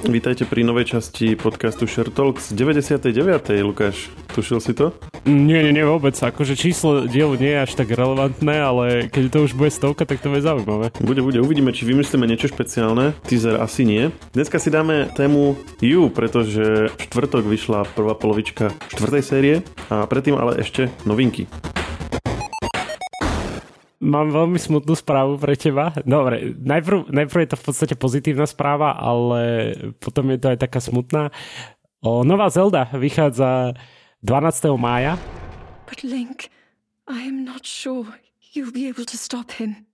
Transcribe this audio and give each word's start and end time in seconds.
Vítajte 0.00 0.48
pri 0.48 0.64
novej 0.64 0.96
časti 0.96 1.36
podcastu 1.36 1.84
Share 1.84 2.08
Talks 2.08 2.56
99. 2.56 3.04
Lukáš, 3.60 4.08
tušil 4.32 4.64
si 4.64 4.72
to? 4.72 4.96
Nie, 5.28 5.60
nie, 5.60 5.76
nie 5.76 5.84
vôbec. 5.84 6.16
Akože 6.16 6.56
číslo 6.56 7.04
dielu 7.04 7.36
nie 7.36 7.52
je 7.52 7.60
až 7.68 7.72
tak 7.76 7.92
relevantné, 7.92 8.64
ale 8.64 8.84
keď 9.12 9.24
to 9.28 9.38
už 9.44 9.52
bude 9.52 9.68
stovka, 9.68 10.08
tak 10.08 10.24
to 10.24 10.32
bude 10.32 10.40
zaujímavé. 10.40 10.88
Bude, 11.04 11.20
bude. 11.20 11.44
Uvidíme, 11.44 11.76
či 11.76 11.84
vymyslíme 11.84 12.24
niečo 12.24 12.48
špeciálne. 12.48 13.12
Teaser 13.28 13.60
asi 13.60 13.84
nie. 13.84 14.08
Dneska 14.32 14.56
si 14.56 14.72
dáme 14.72 15.12
tému 15.12 15.60
You, 15.84 16.08
pretože 16.08 16.88
v 16.88 17.00
štvrtok 17.04 17.44
vyšla 17.44 17.84
prvá 17.92 18.16
polovička 18.16 18.72
štvrtej 18.96 19.22
série 19.22 19.54
a 19.92 20.08
predtým 20.08 20.40
ale 20.40 20.64
ešte 20.64 20.88
novinky. 21.04 21.44
Mám 24.00 24.32
veľmi 24.32 24.56
smutnú 24.56 24.96
správu 24.96 25.36
pre 25.36 25.60
teba. 25.60 25.92
Dobre, 26.08 26.56
najprv, 26.56 27.12
najprv 27.12 27.40
je 27.44 27.50
to 27.52 27.60
v 27.60 27.64
podstate 27.68 27.94
pozitívna 28.00 28.48
správa, 28.48 28.96
ale 28.96 29.76
potom 30.00 30.24
je 30.32 30.40
to 30.40 30.56
aj 30.56 30.58
taká 30.64 30.80
smutná. 30.80 31.28
O, 32.00 32.24
nová 32.24 32.48
Zelda 32.48 32.88
vychádza 32.96 33.76
12. 34.24 34.72
mája. 34.80 35.20
But 35.84 36.00
Link, 36.00 36.48
I 37.12 37.28
am 37.28 37.44
not 37.44 37.68
sure 37.68 38.08
you'll 38.56 38.72
be 38.72 38.88
able 38.88 39.04
to 39.04 39.20
stop 39.20 39.52
him. 39.60 39.84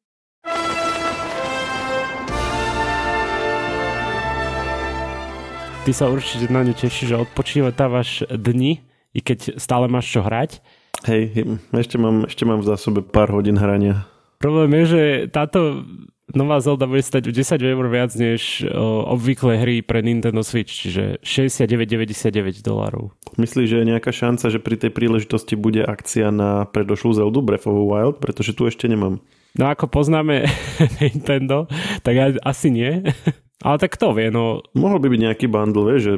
Ty 5.83 5.91
sa 5.91 6.07
určite 6.07 6.47
na 6.47 6.63
ňu 6.63 6.79
tešíš, 6.79 7.11
že 7.11 7.19
odpočívaš 7.19 8.31
dni, 8.31 8.87
i 9.11 9.19
keď 9.19 9.59
stále 9.59 9.91
máš 9.91 10.15
čo 10.15 10.23
hrať. 10.23 10.63
Hej, 11.07 11.47
ešte 11.71 11.97
mám, 12.03 12.27
ešte 12.27 12.43
mám 12.43 12.59
v 12.59 12.67
zásobe 12.67 13.01
pár 13.07 13.31
hodín 13.31 13.55
hrania. 13.55 14.11
Problém 14.43 14.75
je, 14.83 14.85
že 14.91 15.03
táto 15.31 15.87
nová 16.35 16.59
Zelda 16.59 16.91
bude 16.91 17.01
stať 17.01 17.31
o 17.31 17.33
10 17.33 17.63
eur 17.63 17.87
viac 17.87 18.11
než 18.19 18.67
obvyklé 19.07 19.63
hry 19.63 19.77
pre 19.87 20.03
Nintendo 20.03 20.43
Switch, 20.43 20.75
čiže 20.75 21.23
69,99 21.23 22.61
dolárov. 22.67 23.15
Myslíš, 23.39 23.69
že 23.71 23.79
je 23.81 23.91
nejaká 23.95 24.11
šanca, 24.11 24.51
že 24.51 24.59
pri 24.59 24.77
tej 24.77 24.91
príležitosti 24.91 25.55
bude 25.55 25.87
akcia 25.87 26.35
na 26.35 26.67
predošlú 26.67 27.15
Zeldu 27.15 27.39
Breath 27.39 27.71
of 27.71 27.79
the 27.79 27.87
Wild? 27.87 28.19
Pretože 28.19 28.53
tu 28.53 28.67
ešte 28.67 28.91
nemám. 28.91 29.23
No 29.57 29.71
ako 29.71 29.89
poznáme 29.89 30.51
Nintendo, 31.03 31.71
tak 32.03 32.37
asi 32.43 32.69
nie. 32.75 33.07
Ale 33.67 33.81
tak 33.81 33.97
to 33.97 34.13
vie, 34.13 34.29
no. 34.29 34.61
Mohol 34.77 35.01
by 35.01 35.09
byť 35.17 35.21
nejaký 35.23 35.47
bundle, 35.49 35.89
vieš, 35.89 36.03
že 36.05 36.15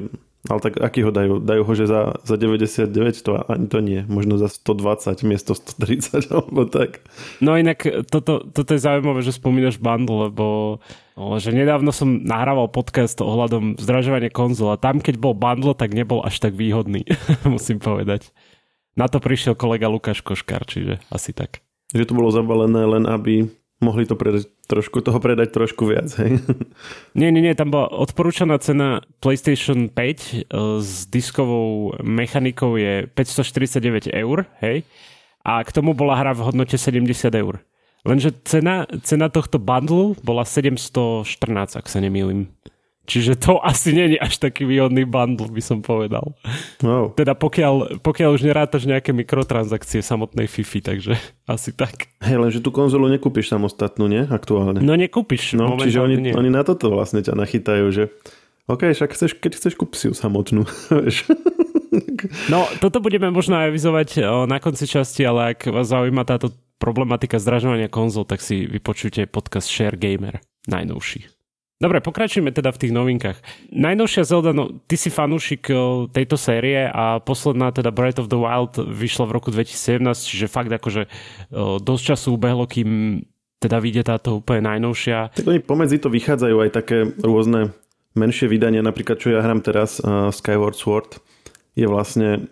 ale 0.48 0.60
tak 0.64 0.80
aký 0.80 1.04
ho 1.04 1.12
dajú? 1.12 1.44
Dajú 1.44 1.62
ho, 1.62 1.72
že 1.76 1.84
za, 1.84 2.16
za 2.24 2.36
99 2.40 2.88
to 3.20 3.36
ani 3.46 3.66
to 3.68 3.78
nie. 3.84 4.00
Možno 4.08 4.40
za 4.40 4.48
120 4.48 5.20
miesto 5.28 5.52
130 5.52 6.28
alebo 6.34 6.64
tak. 6.64 7.04
No 7.44 7.54
inak 7.54 7.84
toto, 8.08 8.42
toto 8.48 8.70
je 8.72 8.80
zaujímavé, 8.80 9.20
že 9.20 9.36
spomínaš 9.36 9.76
bundle, 9.76 10.32
lebo 10.32 10.78
že 11.38 11.50
nedávno 11.50 11.90
som 11.90 12.22
nahrával 12.22 12.70
podcast 12.70 13.18
ohľadom 13.18 13.76
zdražovania 13.76 14.30
konzola. 14.30 14.78
Tam, 14.78 15.02
keď 15.02 15.18
bol 15.18 15.34
bundle, 15.34 15.74
tak 15.74 15.92
nebol 15.92 16.22
až 16.22 16.38
tak 16.38 16.54
výhodný, 16.54 17.04
musím 17.44 17.82
povedať. 17.82 18.30
Na 18.94 19.06
to 19.06 19.22
prišiel 19.22 19.54
kolega 19.54 19.86
Lukáš 19.86 20.22
Koškár, 20.22 20.66
čiže 20.66 20.98
asi 21.10 21.30
tak. 21.30 21.62
Že 21.94 22.10
to 22.10 22.16
bolo 22.18 22.30
zabalené 22.34 22.82
len, 22.86 23.04
aby 23.06 23.46
mohli 23.78 24.06
to 24.06 24.18
predať 24.18 24.50
trošku, 24.66 25.02
toho 25.02 25.18
predať 25.22 25.54
trošku 25.54 25.86
viac, 25.86 26.10
hej? 26.18 26.42
Nie, 27.18 27.30
nie, 27.30 27.42
nie, 27.42 27.54
tam 27.54 27.70
bola 27.70 27.90
odporúčaná 27.94 28.58
cena 28.58 29.02
PlayStation 29.22 29.90
5 29.90 29.94
e, 29.94 30.10
s 30.82 31.06
diskovou 31.06 31.94
mechanikou 32.02 32.74
je 32.78 33.06
549 33.14 34.10
eur, 34.10 34.46
hej? 34.62 34.82
A 35.46 35.62
k 35.62 35.70
tomu 35.70 35.94
bola 35.94 36.18
hra 36.18 36.34
v 36.34 36.44
hodnote 36.44 36.74
70 36.74 37.06
eur. 37.34 37.62
Lenže 38.06 38.34
cena, 38.46 38.86
cena 39.02 39.26
tohto 39.30 39.58
bundlu 39.58 40.14
bola 40.22 40.46
714, 40.46 41.78
ak 41.78 41.86
sa 41.90 41.98
nemýlim. 41.98 42.50
Čiže 43.08 43.40
to 43.40 43.56
asi 43.64 43.96
není 43.96 44.20
až 44.20 44.36
taký 44.36 44.68
výhodný 44.68 45.08
bundle, 45.08 45.48
by 45.48 45.62
som 45.64 45.80
povedal. 45.80 46.36
Wow. 46.84 47.16
Teda 47.16 47.32
pokiaľ, 47.32 48.04
pokiaľ 48.04 48.36
už 48.36 48.44
nerátaš 48.44 48.84
nejaké 48.84 49.16
mikrotransakcie 49.16 50.04
samotnej 50.04 50.44
FIFI, 50.44 50.80
takže 50.84 51.16
asi 51.48 51.72
tak. 51.72 52.12
Hej, 52.20 52.36
lenže 52.36 52.60
tú 52.60 52.68
konzolu 52.68 53.08
nekúpiš 53.08 53.48
samostatnú, 53.48 54.12
nie? 54.12 54.28
Aktuálne. 54.28 54.84
No 54.84 54.92
nekúpiš. 54.92 55.56
No, 55.56 55.80
čiže 55.80 56.04
oni, 56.04 56.20
nie. 56.20 56.32
oni 56.36 56.52
na 56.52 56.60
toto 56.68 56.92
vlastne 56.92 57.24
ťa 57.24 57.32
nachytajú, 57.32 57.88
že 57.88 58.12
OK, 58.68 58.92
však 58.92 59.16
chceš, 59.16 59.32
keď 59.40 59.52
chceš, 59.56 59.80
kúp 59.80 59.96
si 59.96 60.12
ju 60.12 60.14
samotnú. 60.14 60.68
no, 62.52 62.68
toto 62.84 63.00
budeme 63.00 63.32
možno 63.32 63.56
avizovať 63.56 64.20
na 64.44 64.60
konci 64.60 64.84
časti, 64.84 65.24
ale 65.24 65.56
ak 65.56 65.72
vás 65.72 65.88
zaujíma 65.88 66.28
táto 66.28 66.52
problematika 66.76 67.40
zdražovania 67.40 67.88
konzol, 67.88 68.28
tak 68.28 68.44
si 68.44 68.68
vypočujte 68.68 69.24
podcast 69.32 69.72
Share 69.72 69.96
Gamer, 69.96 70.44
najnovší. 70.68 71.37
Dobre, 71.78 72.02
pokračujeme 72.02 72.50
teda 72.50 72.74
v 72.74 72.80
tých 72.82 72.92
novinkách. 72.92 73.38
Najnovšia 73.70 74.26
Zelda, 74.26 74.50
no 74.50 74.82
ty 74.90 74.98
si 74.98 75.14
fanúšik 75.14 75.70
tejto 76.10 76.34
série 76.34 76.90
a 76.90 77.22
posledná 77.22 77.70
teda 77.70 77.94
Breath 77.94 78.18
of 78.18 78.26
the 78.26 78.34
Wild 78.34 78.82
vyšla 78.82 79.30
v 79.30 79.34
roku 79.38 79.54
2017, 79.54 80.02
čiže 80.26 80.50
fakt 80.50 80.74
akože 80.74 81.06
dosť 81.78 82.02
času 82.02 82.34
ubehlo, 82.34 82.66
kým 82.66 83.22
teda 83.62 83.78
vyjde 83.78 84.10
táto 84.10 84.42
úplne 84.42 84.66
najnovšia. 84.74 85.38
Tak 85.38 85.46
oni 85.46 85.62
pomedzi 85.62 86.02
to 86.02 86.10
vychádzajú 86.10 86.56
aj 86.66 86.70
také 86.74 87.14
rôzne 87.22 87.70
menšie 88.18 88.50
vydania, 88.50 88.82
napríklad 88.82 89.22
čo 89.22 89.38
ja 89.38 89.42
hrám 89.42 89.62
teraz, 89.62 90.02
uh, 90.02 90.34
Skyward 90.34 90.74
Sword, 90.74 91.22
je 91.78 91.86
vlastne 91.86 92.50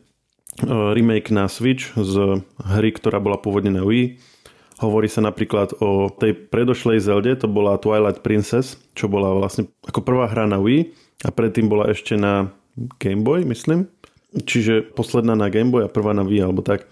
uh, 0.63 0.95
remake 0.95 1.35
na 1.35 1.51
Switch 1.51 1.91
z 1.99 2.47
hry, 2.63 2.95
ktorá 2.95 3.19
bola 3.19 3.43
pôvodne 3.43 3.75
na 3.75 3.83
Wii 3.83 4.36
Hovorí 4.77 5.09
sa 5.09 5.25
napríklad 5.25 5.81
o 5.81 6.13
tej 6.13 6.37
predošlej 6.53 7.01
Zelde, 7.01 7.33
to 7.33 7.49
bola 7.49 7.81
Twilight 7.81 8.21
Princess, 8.21 8.77
čo 8.93 9.09
bola 9.09 9.33
vlastne 9.33 9.73
ako 9.89 10.05
prvá 10.05 10.29
hra 10.29 10.45
na 10.45 10.61
Wii 10.61 10.93
a 11.25 11.33
predtým 11.33 11.73
bola 11.73 11.89
ešte 11.89 12.13
na 12.21 12.53
Game 13.01 13.25
Boy, 13.25 13.49
myslím. 13.49 13.89
Čiže 14.37 14.93
posledná 14.93 15.33
na 15.33 15.49
Game 15.49 15.73
Boy 15.73 15.89
a 15.89 15.93
prvá 15.93 16.13
na 16.13 16.21
Wii, 16.21 16.45
alebo 16.45 16.61
tak. 16.61 16.85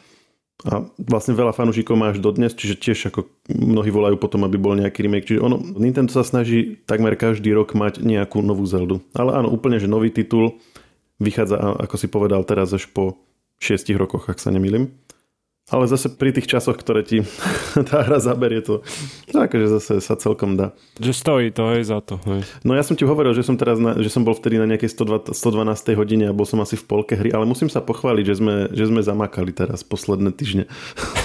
A 0.65 0.89
vlastne 0.97 1.37
veľa 1.37 1.53
fanúšikov 1.53 1.93
má 1.93 2.09
až 2.09 2.25
dodnes, 2.25 2.57
čiže 2.57 2.81
tiež 2.81 3.13
ako 3.13 3.29
mnohí 3.53 3.93
volajú 3.93 4.17
potom, 4.17 4.49
aby 4.49 4.57
bol 4.57 4.73
nejaký 4.81 5.05
remake. 5.05 5.29
Čiže 5.29 5.45
ono, 5.45 5.61
Nintendo 5.61 6.09
sa 6.09 6.25
snaží 6.25 6.81
takmer 6.89 7.21
každý 7.21 7.53
rok 7.53 7.77
mať 7.77 8.01
nejakú 8.01 8.41
novú 8.41 8.65
Zeldu. 8.65 9.05
Ale 9.13 9.37
áno, 9.37 9.53
úplne, 9.53 9.77
že 9.77 9.93
nový 9.93 10.09
titul 10.09 10.57
vychádza, 11.21 11.61
ako 11.61 11.95
si 12.01 12.09
povedal 12.09 12.49
teraz, 12.49 12.73
až 12.73 12.89
po 12.89 13.21
6 13.61 13.93
rokoch, 14.01 14.25
ak 14.33 14.41
sa 14.41 14.49
nemýlim. 14.49 14.89
Ale 15.73 15.89
zase 15.89 16.13
pri 16.13 16.29
tých 16.37 16.45
časoch, 16.45 16.77
ktoré 16.77 17.01
ti 17.01 17.25
tá 17.89 18.05
hra 18.05 18.21
zaberie, 18.21 18.61
to 18.61 18.85
no 19.33 19.49
akože 19.49 19.81
zase 19.81 19.93
sa 20.05 20.13
celkom 20.13 20.61
dá. 20.61 20.77
Že 21.01 21.13
stojí 21.17 21.49
to 21.57 21.65
aj 21.65 21.81
za 21.89 21.99
to. 22.05 22.21
Hej. 22.29 22.45
No 22.69 22.77
ja 22.77 22.85
som 22.85 22.93
ti 23.01 23.09
hovoril, 23.09 23.33
že 23.33 23.49
som 23.49 23.57
teraz 23.57 23.81
na, 23.81 23.97
že 23.97 24.13
som 24.13 24.29
bol 24.29 24.37
vtedy 24.37 24.61
na 24.61 24.69
nejakej 24.69 24.93
112, 24.93 25.33
112. 25.33 25.97
hodine 25.97 26.29
a 26.29 26.37
bol 26.37 26.45
som 26.45 26.61
asi 26.61 26.77
v 26.77 26.85
polke 26.85 27.17
hry, 27.17 27.33
ale 27.33 27.49
musím 27.49 27.73
sa 27.73 27.81
pochváliť, 27.81 28.25
že 28.29 28.35
sme, 28.37 28.55
že 28.77 28.85
sme 28.93 29.01
zamakali 29.01 29.57
teraz 29.57 29.81
posledné 29.89 30.37
týždne. 30.37 30.69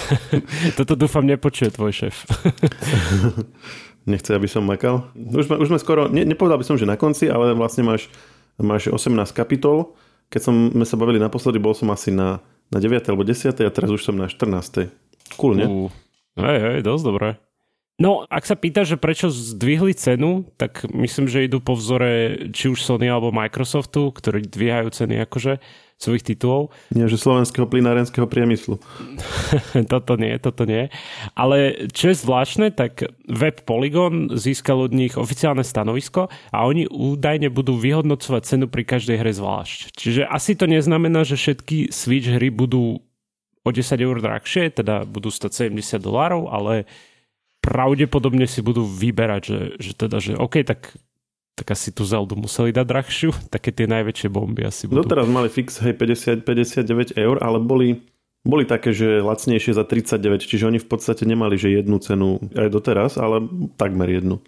Toto 0.80 0.96
dúfam 0.96 1.28
nepočuje 1.28 1.76
tvoj 1.76 1.92
šéf. 1.92 2.24
Nechce, 4.08 4.32
aby 4.32 4.48
som 4.48 4.64
makal. 4.64 5.12
Už 5.12 5.52
sme, 5.52 5.60
už 5.60 5.68
sme 5.68 5.76
skoro, 5.76 6.08
ne, 6.08 6.24
nepovedal 6.24 6.56
by 6.56 6.64
som, 6.64 6.80
že 6.80 6.88
na 6.88 6.96
konci, 6.96 7.28
ale 7.28 7.52
vlastne 7.52 7.84
máš, 7.84 8.08
máš 8.56 8.88
18 8.88 9.12
kapitol. 9.36 9.92
Keď 10.32 10.48
sme 10.48 10.86
sa 10.88 10.96
bavili 10.96 11.20
naposledy, 11.20 11.60
bol 11.60 11.76
som 11.76 11.92
asi 11.92 12.08
na 12.08 12.40
na 12.70 12.78
9. 12.78 13.02
alebo 13.10 13.26
10. 13.26 13.50
a 13.66 13.70
teraz 13.70 13.90
už 13.90 14.02
som 14.02 14.14
na 14.14 14.30
14. 14.30 14.88
Cool, 15.36 15.52
nie? 15.58 15.66
Uh, 15.66 15.90
hej, 16.38 16.58
hej, 16.58 16.78
dosť 16.86 17.04
dobré. 17.06 17.28
No, 18.00 18.24
ak 18.32 18.48
sa 18.48 18.56
pýta, 18.56 18.80
že 18.88 18.96
prečo 18.96 19.28
zdvihli 19.28 19.92
cenu, 19.92 20.48
tak 20.56 20.88
myslím, 20.88 21.28
že 21.28 21.44
idú 21.44 21.60
po 21.60 21.76
vzore 21.76 22.48
či 22.48 22.72
už 22.72 22.80
Sony 22.80 23.12
alebo 23.12 23.28
Microsoftu, 23.28 24.08
ktorí 24.16 24.48
dvíhajú 24.48 24.88
ceny 24.88 25.20
akože 25.28 25.60
svojich 26.00 26.24
titulov. 26.24 26.72
Nie, 26.96 27.12
že 27.12 27.20
slovenského 27.20 27.68
plinárenského 27.68 28.24
priemyslu. 28.24 28.80
toto 29.92 30.16
nie, 30.16 30.32
toto 30.40 30.64
nie. 30.64 30.88
Ale 31.36 31.92
čo 31.92 32.08
je 32.08 32.16
zvláštne, 32.16 32.72
tak 32.72 33.04
web 33.28 33.60
Polygon 33.68 34.32
získal 34.32 34.80
od 34.80 34.96
nich 34.96 35.20
oficiálne 35.20 35.60
stanovisko 35.60 36.32
a 36.56 36.58
oni 36.64 36.88
údajne 36.88 37.52
budú 37.52 37.76
vyhodnocovať 37.76 38.42
cenu 38.48 38.66
pri 38.72 38.88
každej 38.88 39.20
hre 39.20 39.32
zvlášť. 39.36 39.92
Čiže 39.92 40.24
asi 40.24 40.56
to 40.56 40.64
neznamená, 40.64 41.20
že 41.28 41.36
všetky 41.36 41.92
Switch 41.92 42.32
hry 42.32 42.48
budú 42.48 43.04
o 43.60 43.68
10 43.68 43.92
eur 44.00 44.16
drahšie, 44.24 44.72
teda 44.72 45.04
budú 45.04 45.28
stať 45.28 45.68
70 45.68 46.00
dolárov, 46.00 46.48
ale 46.48 46.88
pravdepodobne 47.60 48.48
si 48.48 48.64
budú 48.64 48.84
vyberať, 48.84 49.42
že, 49.44 49.60
že 49.78 49.92
teda, 49.96 50.16
že 50.20 50.32
OK, 50.36 50.64
tak 50.64 50.96
tak 51.60 51.76
asi 51.76 51.92
tú 51.92 52.08
Zeldu 52.08 52.40
museli 52.40 52.72
dať 52.72 52.86
drahšiu, 52.88 53.30
také 53.54 53.68
tie 53.68 53.84
najväčšie 53.84 54.32
bomby 54.32 54.64
asi 54.64 54.88
budú. 54.88 55.04
Doteraz 55.04 55.28
mali 55.28 55.52
fix, 55.52 55.76
hej, 55.84 55.92
50, 55.92 56.48
59 56.48 57.20
eur, 57.20 57.36
ale 57.44 57.60
boli, 57.60 58.00
boli 58.48 58.64
také, 58.64 58.96
že 58.96 59.20
lacnejšie 59.20 59.76
za 59.76 59.84
39, 59.84 60.40
čiže 60.40 60.64
oni 60.64 60.80
v 60.80 60.88
podstate 60.88 61.28
nemali, 61.28 61.60
že 61.60 61.76
jednu 61.76 62.00
cenu 62.00 62.40
aj 62.56 62.68
doteraz, 62.72 63.20
ale 63.20 63.44
takmer 63.76 64.08
jednu. 64.08 64.40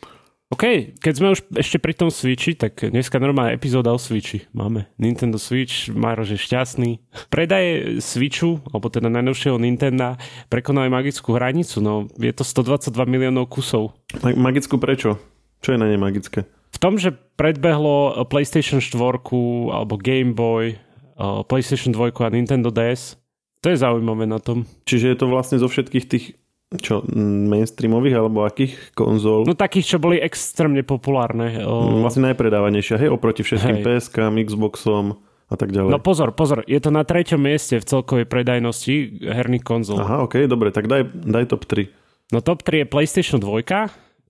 OK, 0.53 0.93
keď 1.01 1.15
sme 1.17 1.33
už 1.33 1.49
ešte 1.57 1.81
pri 1.81 1.97
tom 1.97 2.13
Switchi, 2.13 2.53
tak 2.53 2.85
dneska 2.85 3.17
normálna 3.17 3.57
epizóda 3.57 3.89
o 3.89 3.97
Switchi 3.97 4.45
máme. 4.53 4.85
Nintendo 5.01 5.41
Switch, 5.41 5.89
Maro 5.89 6.29
je 6.29 6.37
šťastný. 6.37 7.01
Predaje 7.33 8.05
Switchu, 8.05 8.61
alebo 8.69 8.93
teda 8.93 9.09
najnovšieho 9.09 9.57
Nintendo, 9.57 10.21
prekonali 10.53 10.93
magickú 10.93 11.33
hranicu, 11.33 11.81
no 11.81 12.05
je 12.21 12.29
to 12.37 12.45
122 12.45 12.93
miliónov 13.09 13.49
kusov. 13.49 13.97
Magickú 14.21 14.77
prečo? 14.77 15.17
Čo 15.65 15.73
je 15.73 15.81
na 15.81 15.89
nej 15.89 15.97
magické? 15.97 16.45
V 16.45 16.79
tom, 16.79 17.01
že 17.01 17.17
predbehlo 17.41 18.21
PlayStation 18.29 18.85
4 18.85 19.25
alebo 19.73 19.97
Game 19.97 20.37
Boy, 20.37 20.77
uh, 21.17 21.41
PlayStation 21.49 21.97
2 21.97 22.13
a 22.13 22.29
Nintendo 22.29 22.69
DS, 22.69 23.17
to 23.65 23.73
je 23.73 23.81
zaujímavé 23.81 24.29
na 24.29 24.37
tom. 24.37 24.69
Čiže 24.85 25.15
je 25.15 25.17
to 25.17 25.27
vlastne 25.33 25.57
zo 25.57 25.71
všetkých 25.71 26.05
tých 26.11 26.37
čo, 26.79 27.05
mainstreamových 27.49 28.17
alebo 28.17 28.47
akých 28.47 28.97
konzol? 28.97 29.45
No 29.45 29.53
takých, 29.53 29.97
čo 29.97 29.99
boli 29.99 30.17
extrémne 30.23 30.81
populárne. 30.87 31.61
Uh... 31.61 32.01
Vlastne 32.05 32.33
najpredávanejšia, 32.33 33.03
hej, 33.03 33.11
oproti 33.11 33.45
všetkým 33.45 33.83
hej. 33.83 33.85
PSK, 33.85 34.33
Xboxom 34.49 35.21
a 35.53 35.57
tak 35.61 35.75
ďalej. 35.75 35.93
No 35.93 36.01
pozor, 36.01 36.33
pozor, 36.33 36.65
je 36.65 36.81
to 36.81 36.89
na 36.89 37.05
treťom 37.05 37.37
mieste 37.37 37.77
v 37.77 37.85
celkovej 37.85 38.25
predajnosti 38.25 39.21
herných 39.21 39.65
konzol. 39.65 40.01
Aha, 40.01 40.25
ok, 40.25 40.49
dobre, 40.49 40.73
tak 40.73 40.89
daj, 40.89 41.13
daj 41.13 41.53
top 41.53 41.69
3. 41.69 41.93
No 42.33 42.41
top 42.41 42.65
3 42.65 42.85
je 42.85 42.87
PlayStation 42.89 43.37
2, 43.37 43.61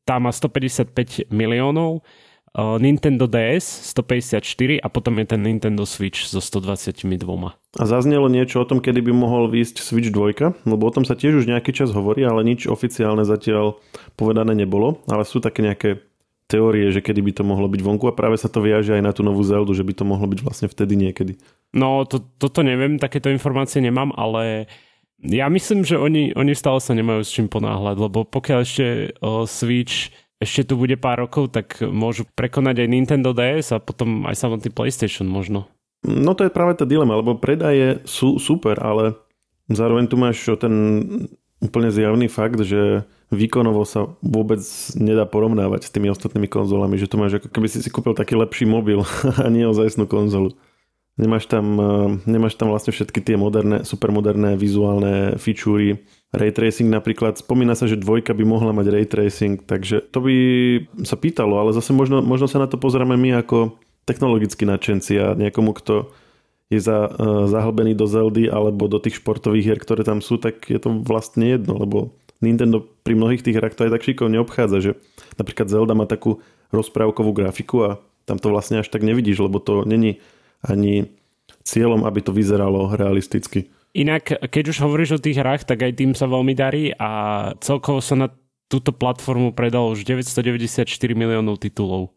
tá 0.02 0.18
má 0.18 0.34
155 0.34 1.30
miliónov, 1.30 2.02
Nintendo 2.52 3.25
DS 3.25 3.64
154 3.96 4.76
a 4.76 4.88
potom 4.93 5.16
je 5.16 5.25
ten 5.25 5.40
Nintendo 5.40 5.88
Switch 5.88 6.28
so 6.28 6.37
122. 6.37 7.16
A 7.81 7.84
zaznelo 7.88 8.28
niečo 8.28 8.60
o 8.60 8.69
tom, 8.69 8.84
kedy 8.84 9.00
by 9.00 9.12
mohol 9.16 9.49
výjsť 9.49 9.81
Switch 9.81 10.12
2? 10.12 10.69
Lebo 10.69 10.82
o 10.84 10.93
tom 10.93 11.08
sa 11.08 11.16
tiež 11.16 11.40
už 11.40 11.49
nejaký 11.49 11.72
čas 11.72 11.96
hovorí, 11.96 12.20
ale 12.28 12.44
nič 12.44 12.69
oficiálne 12.69 13.25
zatiaľ 13.25 13.81
povedané 14.20 14.52
nebolo. 14.52 15.00
Ale 15.08 15.25
sú 15.25 15.40
také 15.40 15.64
nejaké 15.64 16.04
teórie, 16.52 16.93
že 16.93 17.00
kedy 17.00 17.25
by 17.25 17.32
to 17.32 17.43
mohlo 17.49 17.64
byť 17.72 17.81
vonku 17.81 18.04
a 18.04 18.12
práve 18.12 18.37
sa 18.37 18.52
to 18.52 18.60
viaže 18.60 18.93
aj 18.93 19.00
na 19.00 19.16
tú 19.16 19.25
novú 19.25 19.40
Zeldu, 19.40 19.72
že 19.72 19.81
by 19.81 19.96
to 19.96 20.04
mohlo 20.04 20.28
byť 20.28 20.40
vlastne 20.44 20.69
vtedy 20.69 21.00
niekedy. 21.00 21.40
No, 21.72 22.04
to, 22.04 22.20
toto 22.37 22.60
neviem, 22.60 23.00
takéto 23.00 23.32
informácie 23.32 23.81
nemám, 23.81 24.12
ale 24.12 24.69
ja 25.25 25.49
myslím, 25.49 25.88
že 25.88 25.96
oni, 25.96 26.37
oni 26.37 26.52
stále 26.52 26.84
sa 26.84 26.93
nemajú 26.93 27.25
s 27.25 27.32
čím 27.32 27.49
ponáhľať, 27.49 27.96
lebo 27.96 28.28
pokiaľ 28.28 28.58
ešte 28.60 29.16
o, 29.25 29.49
Switch 29.49 30.12
ešte 30.42 30.74
tu 30.74 30.74
bude 30.74 30.98
pár 30.98 31.22
rokov, 31.22 31.54
tak 31.54 31.78
môžu 31.80 32.26
prekonať 32.34 32.82
aj 32.82 32.88
Nintendo 32.90 33.30
DS 33.30 33.70
a 33.70 33.78
potom 33.78 34.26
aj 34.26 34.34
samotný 34.34 34.74
PlayStation 34.74 35.30
možno. 35.30 35.70
No 36.02 36.34
to 36.34 36.42
je 36.42 36.52
práve 36.52 36.74
tá 36.74 36.82
dilema, 36.82 37.14
lebo 37.14 37.38
predaje 37.38 38.02
sú 38.02 38.42
super, 38.42 38.82
ale 38.82 39.14
zároveň 39.70 40.10
tu 40.10 40.18
máš 40.18 40.42
ten 40.58 40.74
úplne 41.62 41.94
zjavný 41.94 42.26
fakt, 42.26 42.58
že 42.66 43.06
výkonovo 43.30 43.86
sa 43.86 44.10
vôbec 44.18 44.60
nedá 44.98 45.24
porovnávať 45.24 45.86
s 45.86 45.94
tými 45.94 46.10
ostatnými 46.10 46.50
konzolami, 46.50 46.98
že 46.98 47.06
tu 47.06 47.16
máš 47.22 47.38
ako 47.38 47.48
keby 47.54 47.70
si 47.70 47.78
si 47.78 47.88
kúpil 47.88 48.18
taký 48.18 48.34
lepší 48.34 48.66
mobil 48.66 49.06
a 49.42 49.46
nie 49.46 49.62
ozajstnú 49.62 50.10
konzolu. 50.10 50.58
Nemáš 51.20 51.44
tam, 51.44 51.67
eh, 51.76 52.09
nemáš 52.25 52.56
tam 52.56 52.73
vlastne 52.73 52.88
všetky 52.88 53.20
tie 53.20 53.37
moderné, 53.37 53.85
supermoderné 53.85 54.56
vizuálne 54.56 55.37
featurey. 55.37 56.00
Ray 56.32 56.49
tracing 56.49 56.88
napríklad, 56.88 57.37
spomína 57.37 57.76
sa, 57.76 57.85
že 57.85 58.00
dvojka 58.00 58.32
by 58.32 58.44
mohla 58.49 58.73
mať 58.73 58.87
ray 58.88 59.05
tracing, 59.05 59.61
takže 59.61 60.00
to 60.09 60.19
by 60.25 60.35
sa 61.05 61.20
pýtalo, 61.20 61.61
ale 61.61 61.76
zase 61.76 61.93
možno, 61.93 62.25
možno 62.25 62.49
sa 62.49 62.56
na 62.56 62.64
to 62.64 62.81
pozeráme 62.81 63.20
my 63.20 63.44
ako 63.44 63.76
technologickí 64.09 64.64
nadšenci 64.64 65.12
a 65.20 65.26
niekomu, 65.37 65.76
kto 65.76 66.09
je 66.73 66.81
za, 66.81 67.05
uh, 67.05 67.44
zahlbený 67.53 67.93
do 67.93 68.09
Zeldy 68.09 68.49
alebo 68.49 68.88
do 68.88 68.97
tých 68.97 69.20
športových 69.20 69.64
hier, 69.69 69.79
ktoré 69.79 70.09
tam 70.09 70.25
sú, 70.25 70.41
tak 70.41 70.73
je 70.73 70.81
to 70.81 71.05
vlastne 71.05 71.44
jedno, 71.44 71.76
lebo 71.76 72.17
Nintendo 72.41 72.81
pri 72.81 73.12
mnohých 73.12 73.44
tých 73.44 73.61
hrách 73.61 73.76
to 73.76 73.85
aj 73.87 73.93
tak 74.00 74.03
šikovne 74.09 74.41
obchádza, 74.41 74.79
že 74.81 74.91
napríklad 75.37 75.69
Zelda 75.69 75.93
má 75.93 76.09
takú 76.09 76.41
rozprávkovú 76.73 77.37
grafiku 77.37 77.76
a 77.85 77.91
tam 78.25 78.41
to 78.41 78.49
vlastne 78.49 78.81
až 78.81 78.88
tak 78.88 79.05
nevidíš, 79.05 79.44
lebo 79.44 79.61
to 79.61 79.85
není 79.85 80.19
ani 80.67 81.11
cieľom, 81.62 82.06
aby 82.06 82.20
to 82.23 82.35
vyzeralo 82.35 82.91
realisticky. 82.94 83.70
Inak, 83.93 84.49
keď 84.49 84.73
už 84.73 84.79
hovoríš 84.81 85.20
o 85.20 85.23
tých 85.23 85.37
hrách, 85.37 85.69
tak 85.69 85.85
aj 85.85 85.93
tým 86.00 86.12
sa 86.17 86.25
veľmi 86.25 86.56
darí 86.56 86.97
a 86.97 87.11
celkovo 87.61 88.00
sa 88.00 88.17
na 88.17 88.29
túto 88.73 88.88
platformu 88.88 89.53
predalo 89.53 89.93
už 89.93 90.09
994 90.09 90.88
miliónov 91.12 91.61
titulov. 91.61 92.17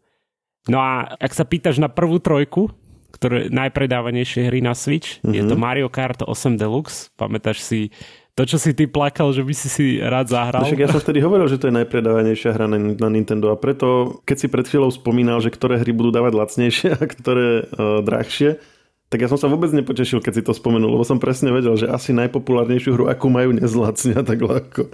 No 0.72 0.80
a 0.80 1.04
ak 1.20 1.36
sa 1.36 1.44
pýtaš 1.44 1.76
na 1.76 1.92
prvú 1.92 2.16
trojku, 2.16 2.72
ktoré 3.12 3.52
najpredávanejšie 3.52 4.48
hry 4.48 4.64
na 4.64 4.72
Switch, 4.72 5.20
mm-hmm. 5.20 5.36
je 5.36 5.42
to 5.44 5.54
mhm. 5.56 5.62
Mario 5.62 5.88
Kart 5.92 6.24
8 6.24 6.56
Deluxe. 6.56 7.12
Pamätáš 7.14 7.60
si 7.60 7.92
to, 8.36 8.44
čo 8.44 8.60
si 8.60 8.76
ty 8.76 8.84
plakal, 8.84 9.32
že 9.32 9.40
by 9.40 9.54
si 9.56 9.68
si 9.72 9.84
rád 9.96 10.28
zahral. 10.28 10.60
Však 10.68 10.84
ja 10.84 10.92
som 10.92 11.00
vtedy 11.00 11.24
hovoril, 11.24 11.48
že 11.48 11.56
to 11.56 11.72
je 11.72 11.78
najpredávanejšia 11.80 12.52
hra 12.52 12.68
na, 12.68 12.76
na 12.76 13.08
Nintendo 13.08 13.48
a 13.48 13.56
preto, 13.56 14.20
keď 14.28 14.36
si 14.36 14.46
pred 14.52 14.68
chvíľou 14.68 14.92
spomínal, 14.92 15.40
že 15.40 15.48
ktoré 15.48 15.80
hry 15.80 15.96
budú 15.96 16.12
dávať 16.12 16.36
lacnejšie 16.36 16.88
a 17.00 17.04
ktoré 17.08 17.64
uh, 17.64 18.04
drahšie, 18.04 18.60
tak 19.08 19.24
ja 19.24 19.32
som 19.32 19.40
sa 19.40 19.48
vôbec 19.48 19.72
nepotešil, 19.72 20.20
keď 20.20 20.32
si 20.36 20.42
to 20.44 20.52
spomenul, 20.52 20.92
lebo 20.92 21.06
som 21.08 21.16
presne 21.16 21.48
vedel, 21.48 21.80
že 21.80 21.88
asi 21.88 22.12
najpopulárnejšiu 22.12 22.92
hru, 22.92 23.04
akú 23.08 23.32
majú, 23.32 23.56
nezlacnia 23.56 24.20
tak 24.20 24.44
ľahko. 24.44 24.92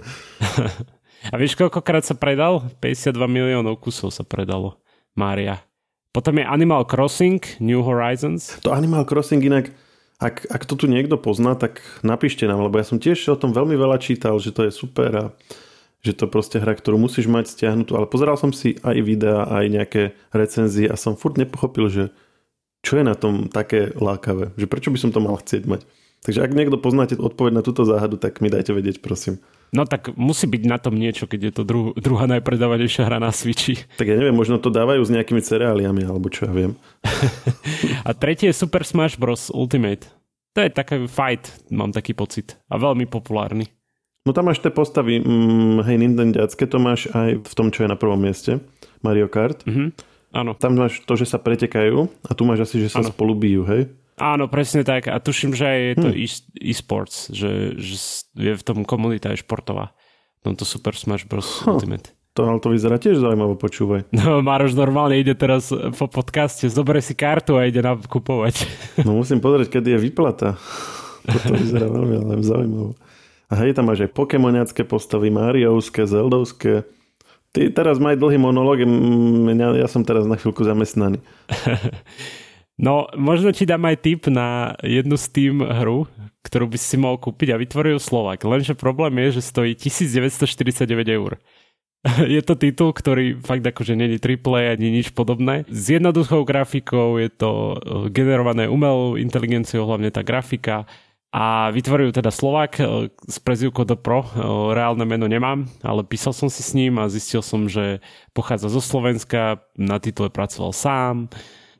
a 1.33 1.35
vieš, 1.35 1.59
koľkokrát 1.59 2.07
sa 2.07 2.15
predal? 2.15 2.71
52 2.79 3.11
miliónov 3.27 3.75
kusov 3.83 4.15
sa 4.15 4.23
predalo. 4.23 4.79
Mária. 5.19 5.59
Potom 6.15 6.37
je 6.39 6.45
Animal 6.45 6.85
Crossing, 6.87 7.43
New 7.59 7.83
Horizons. 7.83 8.61
To 8.63 8.71
Animal 8.71 9.03
Crossing 9.03 9.41
inak 9.41 9.73
ak, 10.21 10.49
ak 10.49 10.63
to 10.65 10.73
tu 10.77 10.85
niekto 10.85 11.17
pozná, 11.17 11.57
tak 11.57 11.81
napíšte 12.05 12.45
nám, 12.45 12.65
lebo 12.65 12.77
ja 12.77 12.85
som 12.85 13.01
tiež 13.01 13.33
o 13.33 13.39
tom 13.39 13.51
veľmi 13.51 13.73
veľa 13.77 13.97
čítal, 13.97 14.37
že 14.37 14.53
to 14.53 14.67
je 14.67 14.71
super 14.73 15.11
a 15.13 15.25
že 16.03 16.13
to 16.19 16.27
proste 16.27 16.59
hra, 16.59 16.75
ktorú 16.75 16.99
musíš 16.99 17.31
mať 17.31 17.47
stiahnutú, 17.47 17.95
ale 17.95 18.11
pozeral 18.11 18.35
som 18.35 18.51
si 18.51 18.75
aj 18.83 18.99
videá, 19.07 19.47
aj 19.47 19.65
nejaké 19.71 20.03
recenzie 20.35 20.91
a 20.91 20.99
som 20.99 21.15
furt 21.15 21.39
nepochopil, 21.39 21.87
že 21.87 22.03
čo 22.83 22.99
je 22.99 23.07
na 23.07 23.15
tom 23.15 23.47
také 23.47 23.95
lákavé, 23.95 24.51
že 24.59 24.67
prečo 24.67 24.91
by 24.91 24.99
som 24.99 25.15
to 25.15 25.23
mal 25.23 25.39
chcieť 25.39 25.63
mať. 25.63 25.87
Takže 26.27 26.43
ak 26.43 26.51
niekto 26.55 26.75
poznáte 26.75 27.15
odpoveď 27.15 27.51
na 27.55 27.63
túto 27.63 27.87
záhadu, 27.87 28.19
tak 28.19 28.43
mi 28.43 28.51
dajte 28.51 28.75
vedieť, 28.75 28.99
prosím. 28.99 29.39
No 29.73 29.89
tak 29.89 30.13
musí 30.13 30.45
byť 30.45 30.63
na 30.69 30.77
tom 30.77 30.93
niečo, 30.93 31.25
keď 31.25 31.49
je 31.49 31.53
to 31.57 31.63
dru- 31.65 31.93
druhá 31.97 32.29
najpredávanejšia 32.29 33.09
hra 33.09 33.17
na 33.17 33.33
Switchi. 33.33 33.81
Tak 33.97 34.05
ja 34.05 34.13
neviem, 34.13 34.37
možno 34.37 34.61
to 34.61 34.69
dávajú 34.69 35.01
s 35.01 35.09
nejakými 35.09 35.41
cereáliami, 35.41 36.05
alebo 36.05 36.29
čo 36.29 36.45
ja 36.45 36.53
viem. 36.53 36.77
a 38.07 38.13
tretie 38.13 38.53
je 38.53 38.55
Super 38.55 38.85
Smash 38.85 39.17
Bros. 39.17 39.49
Ultimate. 39.49 40.05
To 40.53 40.61
je 40.61 40.69
taký 40.69 41.09
fight, 41.09 41.49
mám 41.73 41.89
taký 41.89 42.13
pocit. 42.13 42.53
A 42.69 42.77
veľmi 42.77 43.09
populárny. 43.09 43.65
No 44.23 44.31
tam 44.31 44.53
máš 44.53 44.61
tie 44.61 44.69
postavy, 44.69 45.19
mm, 45.19 45.83
hej, 45.89 45.97
Nintendiacké, 45.97 46.69
to 46.69 46.77
máš 46.77 47.09
aj 47.11 47.41
v 47.41 47.53
tom, 47.57 47.73
čo 47.73 47.83
je 47.83 47.89
na 47.89 47.97
prvom 47.97 48.21
mieste. 48.21 48.61
Mario 49.01 49.25
Kart. 49.25 49.65
Mm-hmm. 49.65 49.89
Áno. 50.33 50.53
Tam 50.53 50.77
máš 50.77 51.01
to, 51.03 51.17
že 51.17 51.25
sa 51.29 51.41
pretekajú 51.41 52.09
a 52.25 52.31
tu 52.37 52.45
máš 52.45 52.69
asi, 52.69 52.85
že 52.85 52.93
sa 52.93 53.01
ano. 53.01 53.09
spolu 53.09 53.33
bijú, 53.33 53.65
hej? 53.65 53.89
Áno, 54.17 54.45
presne 54.45 54.85
tak. 54.85 55.09
A 55.09 55.17
tuším, 55.17 55.57
že 55.57 55.65
aj 55.65 55.79
je 55.79 55.95
to 55.97 56.09
hm. 56.09 56.17
e-sports, 56.69 57.33
že, 57.33 57.77
že 57.81 57.95
je 58.37 58.53
v 58.53 58.63
tom 58.63 58.85
komunita 58.85 59.33
aj 59.33 59.41
športová. 59.41 59.93
No 60.43 60.53
to 60.53 60.67
Super 60.67 60.93
Smash 60.93 61.25
Bros. 61.25 61.63
Huh. 61.63 61.79
Ultimate. 61.79 62.13
To, 62.33 62.49
ale 62.49 62.57
to 62.57 62.73
vyzerá 62.73 62.97
tiež 62.97 63.21
zaujímavé, 63.21 63.53
počúvaj. 63.61 64.09
No, 64.17 64.41
Maroš 64.41 64.73
normálne 64.73 65.21
ide 65.21 65.37
teraz 65.37 65.69
po 65.69 66.09
podcaste, 66.09 66.65
zoberie 66.65 67.05
si 67.05 67.13
kartu 67.13 67.61
a 67.61 67.69
ide 67.69 67.85
nakupovať. 67.85 68.65
No 69.05 69.13
musím 69.21 69.37
pozrieť, 69.37 69.77
kedy 69.77 69.97
je 69.97 69.99
výplata. 70.01 70.57
Toto 71.29 71.53
vyzerá 71.61 71.85
veľmi 71.85 72.15
ale 72.25 72.41
zaujímavé. 72.41 72.93
A 73.51 73.53
hej, 73.61 73.77
tam 73.77 73.85
máš 73.85 74.09
aj 74.09 74.17
Pokémoniacké 74.17 74.81
postavy, 74.81 75.29
Mariovské, 75.29 76.09
Zeldovské. 76.09 76.89
Ty 77.53 77.69
teraz 77.69 78.01
maj 78.01 78.17
dlhý 78.17 78.41
monológ, 78.41 78.81
ja 78.81 79.85
som 79.85 80.01
teraz 80.01 80.25
na 80.25 80.33
chvíľku 80.41 80.65
zamestnaný. 80.65 81.21
No, 82.83 83.07
možno 83.15 83.55
ti 83.55 83.63
dám 83.63 83.87
aj 83.87 84.03
tip 84.03 84.27
na 84.27 84.75
jednu 84.83 85.15
Steam 85.15 85.63
hru, 85.63 86.03
ktorú 86.43 86.67
by 86.67 86.75
si 86.75 86.99
mohol 86.99 87.15
kúpiť 87.15 87.55
a 87.55 87.61
vytvoril 87.61 87.95
Slovak. 87.95 88.43
Lenže 88.43 88.75
problém 88.75 89.23
je, 89.23 89.39
že 89.39 89.47
stojí 89.55 89.71
1949 89.79 90.83
eur. 91.07 91.39
je 92.35 92.43
to 92.43 92.59
titul, 92.59 92.91
ktorý 92.91 93.39
fakt 93.39 93.63
akože 93.63 93.95
není 93.95 94.19
AAA 94.19 94.75
ani 94.75 94.99
nič 94.99 95.15
podobné. 95.15 95.63
S 95.71 95.95
jednoduchou 95.95 96.43
grafikou 96.43 97.15
je 97.23 97.31
to 97.31 97.79
eh, 97.79 98.11
generované 98.11 98.67
umelou 98.67 99.15
inteligenciou, 99.15 99.87
hlavne 99.87 100.11
tá 100.11 100.19
grafika. 100.19 100.83
A 101.33 101.73
vytvoril 101.73 102.11
teda 102.11 102.35
Slovak 102.35 102.83
eh, 102.83 103.07
s 103.07 103.39
prezivkou 103.39 103.87
do 103.87 103.95
Pro. 103.95 104.27
Eh, 104.27 104.43
reálne 104.75 105.07
meno 105.07 105.23
nemám, 105.31 105.71
ale 105.79 106.03
písal 106.03 106.35
som 106.35 106.51
si 106.51 106.59
s 106.59 106.75
ním 106.75 106.99
a 106.99 107.07
zistil 107.07 107.39
som, 107.39 107.71
že 107.71 108.03
pochádza 108.35 108.67
zo 108.67 108.83
Slovenska, 108.83 109.63
na 109.79 110.03
titule 110.03 110.27
pracoval 110.27 110.75
sám 110.75 111.31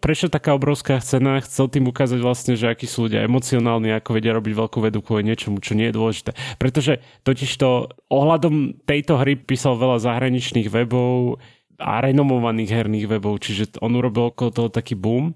prečo 0.03 0.27
taká 0.27 0.51
obrovská 0.51 0.99
cena? 0.99 1.39
Chcel 1.39 1.71
tým 1.71 1.87
ukázať 1.87 2.19
vlastne, 2.19 2.59
že 2.59 2.67
akí 2.67 2.83
sú 2.83 3.07
ľudia 3.07 3.23
emocionálni, 3.23 3.95
ako 3.95 4.19
vedia 4.19 4.35
robiť 4.35 4.51
veľkú 4.51 4.83
vedu 4.83 4.99
kvôli 4.99 5.23
niečomu, 5.31 5.63
čo 5.63 5.79
nie 5.79 5.87
je 5.87 5.95
dôležité. 5.95 6.35
Pretože 6.59 6.99
totiž 7.23 7.47
to 7.55 7.87
ohľadom 8.11 8.83
tejto 8.83 9.15
hry 9.23 9.39
písal 9.39 9.79
veľa 9.79 10.03
zahraničných 10.03 10.67
webov 10.67 11.39
a 11.79 12.03
renomovaných 12.03 12.75
herných 12.75 13.07
webov, 13.07 13.39
čiže 13.39 13.79
on 13.79 13.95
urobil 13.95 14.35
okolo 14.35 14.51
toho 14.51 14.69
taký 14.69 14.99
boom. 14.99 15.31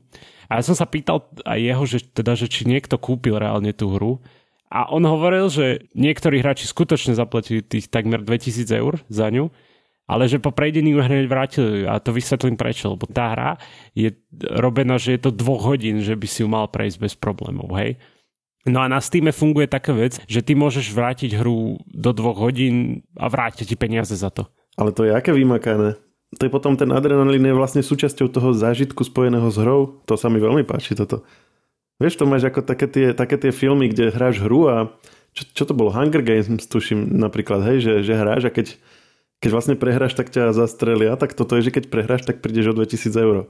A 0.51 0.59
ja 0.59 0.63
som 0.67 0.75
sa 0.75 0.83
pýtal 0.83 1.23
aj 1.47 1.59
jeho, 1.59 1.83
že, 1.87 1.97
teda, 2.11 2.35
že 2.35 2.51
či 2.51 2.67
niekto 2.67 2.99
kúpil 2.99 3.39
reálne 3.39 3.71
tú 3.71 3.95
hru. 3.95 4.19
A 4.67 4.91
on 4.91 5.07
hovoril, 5.07 5.47
že 5.47 5.87
niektorí 5.95 6.43
hráči 6.43 6.67
skutočne 6.67 7.15
zaplatili 7.15 7.63
tých 7.63 7.87
takmer 7.87 8.19
2000 8.19 8.67
eur 8.67 8.99
za 9.07 9.31
ňu, 9.31 9.47
ale 10.07 10.31
že 10.31 10.39
po 10.39 10.55
prejdení 10.55 10.95
ju 10.95 11.03
hneď 11.03 11.27
vrátili 11.27 11.83
a 11.83 11.99
to 11.99 12.15
vysvetlím 12.15 12.55
prečo, 12.55 12.95
lebo 12.95 13.05
tá 13.05 13.35
hra 13.35 13.51
je 13.91 14.15
robená, 14.55 14.95
že 14.95 15.19
je 15.19 15.27
to 15.27 15.35
dvoch 15.35 15.67
hodín, 15.67 15.99
že 15.99 16.15
by 16.15 16.27
si 16.27 16.41
ju 16.41 16.49
mal 16.49 16.71
prejsť 16.71 16.97
bez 16.97 17.13
problémov, 17.19 17.75
hej. 17.75 17.99
No 18.67 18.83
a 18.83 18.91
na 18.91 18.99
Steam 18.99 19.31
funguje 19.31 19.67
taká 19.67 19.95
vec, 19.95 20.19
že 20.27 20.43
ty 20.43 20.51
môžeš 20.51 20.91
vrátiť 20.91 21.39
hru 21.39 21.79
do 21.87 22.11
dvoch 22.11 22.39
hodín 22.39 23.03
a 23.15 23.31
vrátiť 23.31 23.63
ti 23.63 23.75
peniaze 23.79 24.11
za 24.11 24.27
to. 24.27 24.47
Ale 24.75 24.91
to 24.91 25.07
je 25.07 25.15
aké 25.15 25.31
vymakané? 25.31 25.95
to 26.35 26.43
je 26.43 26.51
potom 26.51 26.75
ten 26.75 26.91
adrenalín 26.91 27.47
je 27.47 27.55
vlastne 27.55 27.79
súčasťou 27.79 28.27
toho 28.27 28.51
zážitku 28.51 28.99
spojeného 29.07 29.47
s 29.47 29.57
hrou. 29.63 30.03
To 30.11 30.19
sa 30.19 30.27
mi 30.27 30.43
veľmi 30.43 30.67
páči 30.67 30.91
toto. 30.91 31.23
Vieš, 32.03 32.19
to 32.19 32.27
máš 32.27 32.51
ako 32.51 32.67
také 32.67 32.85
tie, 32.91 33.15
také 33.15 33.39
tie 33.39 33.55
filmy, 33.55 33.87
kde 33.87 34.11
hráš 34.11 34.43
hru 34.43 34.67
a 34.67 34.75
čo, 35.31 35.43
čo 35.55 35.63
to 35.63 35.73
bolo? 35.73 35.95
Hunger 35.95 36.19
Games, 36.19 36.67
tuším 36.67 37.15
napríklad, 37.15 37.63
hej, 37.63 37.77
že, 37.79 37.93
že 38.03 38.13
hráš 38.19 38.51
a 38.51 38.51
keď, 38.51 38.75
keď 39.37 39.49
vlastne 39.53 39.75
prehráš, 39.77 40.17
tak 40.17 40.33
ťa 40.33 40.49
zastrelia. 40.49 41.13
Tak 41.13 41.37
toto 41.37 41.53
je, 41.57 41.69
že 41.69 41.73
keď 41.73 41.93
prehráš, 41.93 42.25
tak 42.25 42.41
prídeš 42.41 42.73
o 42.73 42.77
2000 42.81 43.13
eur. 43.21 43.45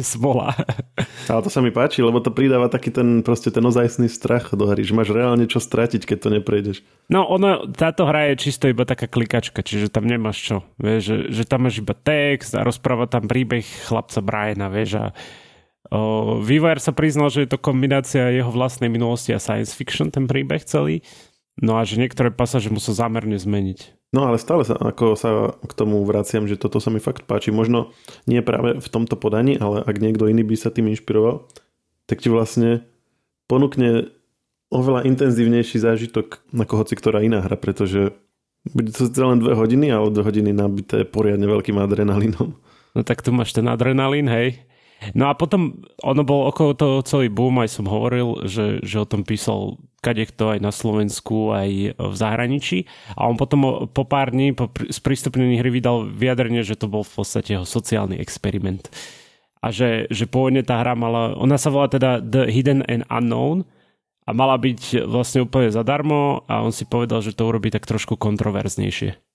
Smola. 0.00 0.56
Ale 1.28 1.40
to 1.44 1.52
sa 1.52 1.60
mi 1.60 1.68
páči, 1.68 2.00
lebo 2.00 2.24
to 2.24 2.32
pridáva 2.32 2.72
taký 2.72 2.88
ten, 2.88 3.20
proste 3.20 3.52
ten 3.52 3.60
ozajstný 3.60 4.08
strach 4.08 4.56
do 4.56 4.64
hry, 4.64 4.80
že 4.80 4.96
máš 4.96 5.12
reálne 5.12 5.44
čo 5.44 5.60
stratiť, 5.60 6.08
keď 6.08 6.18
to 6.24 6.28
neprejdeš. 6.40 6.76
No 7.12 7.28
ono, 7.28 7.68
táto 7.68 8.08
hra 8.08 8.32
je 8.32 8.48
čisto 8.48 8.64
iba 8.72 8.88
taká 8.88 9.04
klikačka, 9.12 9.60
čiže 9.60 9.92
tam 9.92 10.08
nemáš 10.08 10.40
čo. 10.40 10.56
Vieš, 10.80 11.00
že, 11.04 11.16
že 11.28 11.42
tam 11.44 11.68
máš 11.68 11.84
iba 11.84 11.92
text 11.92 12.56
a 12.56 12.64
rozpráva 12.64 13.04
tam 13.04 13.28
príbeh 13.28 13.64
chlapca 13.84 14.24
Briana, 14.24 14.72
vieš, 14.72 14.96
a 14.96 15.04
o, 15.92 16.40
vývojár 16.40 16.80
sa 16.80 16.96
priznal, 16.96 17.28
že 17.28 17.44
je 17.44 17.52
to 17.52 17.60
kombinácia 17.60 18.32
jeho 18.32 18.48
vlastnej 18.48 18.88
minulosti 18.88 19.36
a 19.36 19.42
science 19.42 19.76
fiction, 19.76 20.08
ten 20.08 20.24
príbeh 20.24 20.64
celý. 20.64 21.04
No 21.60 21.76
a 21.76 21.84
že 21.84 22.00
niektoré 22.00 22.32
pasáže 22.32 22.72
musel 22.72 22.96
zámerne 22.96 23.36
zmeniť. 23.36 24.10
No 24.10 24.26
ale 24.26 24.42
stále 24.42 24.66
sa, 24.66 24.74
ako 24.74 25.14
sa 25.14 25.54
k 25.60 25.72
tomu 25.76 26.02
vraciam, 26.02 26.48
že 26.48 26.58
toto 26.58 26.82
sa 26.82 26.90
mi 26.90 26.98
fakt 26.98 27.28
páči. 27.28 27.54
Možno 27.54 27.94
nie 28.26 28.42
práve 28.42 28.82
v 28.82 28.88
tomto 28.90 29.14
podaní, 29.14 29.54
ale 29.60 29.84
ak 29.84 30.02
niekto 30.02 30.26
iný 30.26 30.42
by 30.42 30.56
sa 30.58 30.74
tým 30.74 30.90
inšpiroval, 30.90 31.46
tak 32.10 32.24
ti 32.24 32.32
vlastne 32.32 32.82
ponúkne 33.46 34.10
oveľa 34.72 35.06
intenzívnejší 35.06 35.78
zážitok 35.78 36.42
ako 36.50 36.74
hoci 36.80 36.94
ktorá 36.98 37.22
iná 37.22 37.44
hra, 37.44 37.54
pretože 37.54 38.16
bude 38.66 38.90
to 38.90 39.06
len 39.22 39.38
dve 39.38 39.54
hodiny, 39.54 39.94
ale 39.94 40.10
dve 40.10 40.26
hodiny 40.26 40.50
nabité 40.50 41.06
poriadne 41.06 41.46
veľkým 41.46 41.78
adrenalínom. 41.78 42.56
No 42.90 43.00
tak 43.06 43.22
tu 43.22 43.30
máš 43.30 43.54
ten 43.54 43.70
adrenalín, 43.70 44.26
hej. 44.26 44.66
No 45.16 45.32
a 45.32 45.34
potom 45.34 45.80
ono 46.04 46.22
bol 46.22 46.48
okolo 46.52 46.76
toho 46.76 46.96
celý 47.00 47.32
boom, 47.32 47.56
aj 47.64 47.80
som 47.80 47.88
hovoril, 47.88 48.44
že, 48.44 48.84
že 48.84 49.00
o 49.00 49.08
tom 49.08 49.24
písal 49.24 49.80
kadekto 50.00 50.56
aj 50.56 50.58
na 50.60 50.72
Slovensku, 50.72 51.52
aj 51.52 51.96
v 51.96 52.14
zahraničí. 52.16 52.88
A 53.16 53.28
on 53.28 53.36
potom 53.36 53.88
po 53.92 54.04
pár 54.04 54.32
dní 54.32 54.52
po 54.56 54.68
sprístupnení 54.68 55.60
hry 55.60 55.68
vydal 55.72 56.08
vyjadrenie, 56.08 56.64
že 56.64 56.76
to 56.76 56.88
bol 56.88 57.04
v 57.04 57.12
podstate 57.20 57.56
jeho 57.56 57.68
sociálny 57.68 58.16
experiment. 58.20 58.88
A 59.60 59.68
že, 59.68 60.08
že 60.08 60.24
pôvodne 60.24 60.64
tá 60.64 60.80
hra 60.80 60.96
mala, 60.96 61.36
ona 61.36 61.60
sa 61.60 61.68
volá 61.68 61.88
teda 61.88 62.24
The 62.24 62.48
Hidden 62.48 62.80
and 62.88 63.04
Unknown 63.12 63.68
a 64.24 64.32
mala 64.32 64.56
byť 64.56 65.04
vlastne 65.04 65.44
úplne 65.44 65.68
zadarmo 65.68 66.48
a 66.48 66.64
on 66.64 66.72
si 66.72 66.88
povedal, 66.88 67.20
že 67.20 67.36
to 67.36 67.44
urobí 67.44 67.68
tak 67.68 67.84
trošku 67.84 68.16
kontroverznejšie. 68.16 69.29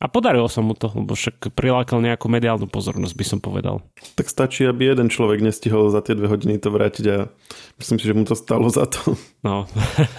A 0.00 0.08
podarilo 0.08 0.48
sa 0.48 0.64
mu 0.64 0.72
to, 0.72 0.88
lebo 0.96 1.12
však 1.12 1.52
prilákal 1.52 2.00
nejakú 2.00 2.24
mediálnu 2.32 2.64
pozornosť, 2.72 3.12
by 3.12 3.24
som 3.28 3.38
povedal. 3.44 3.84
Tak 4.16 4.32
stačí, 4.32 4.64
aby 4.64 4.96
jeden 4.96 5.12
človek 5.12 5.44
nestihol 5.44 5.92
za 5.92 6.00
tie 6.00 6.16
dve 6.16 6.32
hodiny 6.32 6.56
to 6.56 6.72
vrátiť 6.72 7.04
a 7.12 7.28
myslím 7.76 8.00
si, 8.00 8.08
že 8.08 8.16
mu 8.16 8.24
to 8.24 8.32
stalo 8.32 8.72
za 8.72 8.88
to. 8.88 9.12
No, 9.44 9.68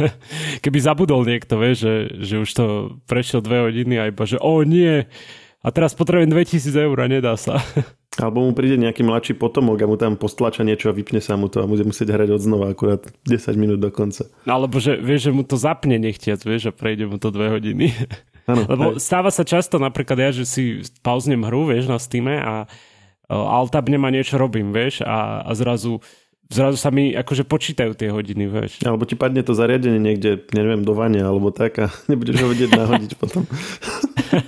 keby 0.63 0.77
zabudol 0.77 1.25
niekto, 1.25 1.57
vie, 1.57 1.73
že, 1.73 2.13
že 2.21 2.37
už 2.37 2.49
to 2.53 2.65
prešiel 3.09 3.41
dve 3.41 3.73
hodiny 3.73 3.97
a 3.97 4.13
iba, 4.13 4.21
že 4.21 4.37
o 4.37 4.61
nie, 4.61 5.09
a 5.61 5.69
teraz 5.69 5.93
potrebujem 5.93 6.33
2000 6.33 6.73
eur 6.73 6.97
a 6.97 7.05
nedá 7.05 7.37
sa. 7.37 7.61
Alebo 8.21 8.43
mu 8.43 8.51
príde 8.51 8.75
nejaký 8.75 9.07
mladší 9.07 9.33
potomok 9.39 9.81
a 9.81 9.89
mu 9.89 9.95
tam 9.95 10.19
postlača 10.19 10.67
niečo 10.67 10.91
a 10.91 10.97
vypne 10.97 11.23
sa 11.23 11.39
mu 11.39 11.47
to 11.47 11.63
a 11.63 11.69
bude 11.69 11.87
musieť 11.87 12.11
hrať 12.11 12.29
od 12.35 12.41
znova 12.43 12.65
akurát 12.73 13.01
10 13.23 13.55
minút 13.55 13.79
do 13.79 13.87
konca. 13.87 14.27
No, 14.43 14.59
alebo 14.59 14.83
že 14.83 14.99
vieš, 14.99 15.31
že 15.31 15.31
mu 15.31 15.47
to 15.47 15.55
zapne 15.55 15.95
nechtiac, 15.95 16.43
vieš, 16.43 16.69
a 16.69 16.75
prejde 16.75 17.07
mu 17.07 17.15
to 17.15 17.31
dve 17.31 17.55
hodiny. 17.55 17.93
Ano, 18.51 18.63
Lebo 18.67 18.85
hej. 18.95 18.99
stáva 18.99 19.31
sa 19.31 19.47
často 19.47 19.79
napríklad 19.79 20.17
ja, 20.19 20.29
že 20.35 20.43
si 20.43 20.83
pauznem 20.99 21.41
hru, 21.47 21.71
vieš, 21.71 21.87
na 21.87 21.97
Steam 21.97 22.27
a 22.27 22.67
altabnem 23.31 24.03
a 24.03 24.09
niečo 24.11 24.35
robím, 24.35 24.75
vieš, 24.75 25.07
a, 25.07 25.47
a 25.47 25.51
zrazu 25.55 26.03
zrazu 26.51 26.75
sa 26.75 26.91
mi 26.91 27.15
akože 27.15 27.47
počítajú 27.47 27.95
tie 27.95 28.11
hodiny, 28.11 28.45
vieš. 28.51 28.83
Alebo 28.83 29.07
ti 29.07 29.15
padne 29.15 29.39
to 29.41 29.55
zariadenie 29.55 29.97
niekde, 29.97 30.43
neviem, 30.51 30.83
do 30.83 30.91
vania, 30.91 31.23
alebo 31.23 31.49
tak 31.49 31.79
a 31.79 31.87
nebudeš 32.11 32.43
ho 32.43 32.47
vedieť 32.51 32.71
nahodiť 32.75 33.11
potom. 33.15 33.47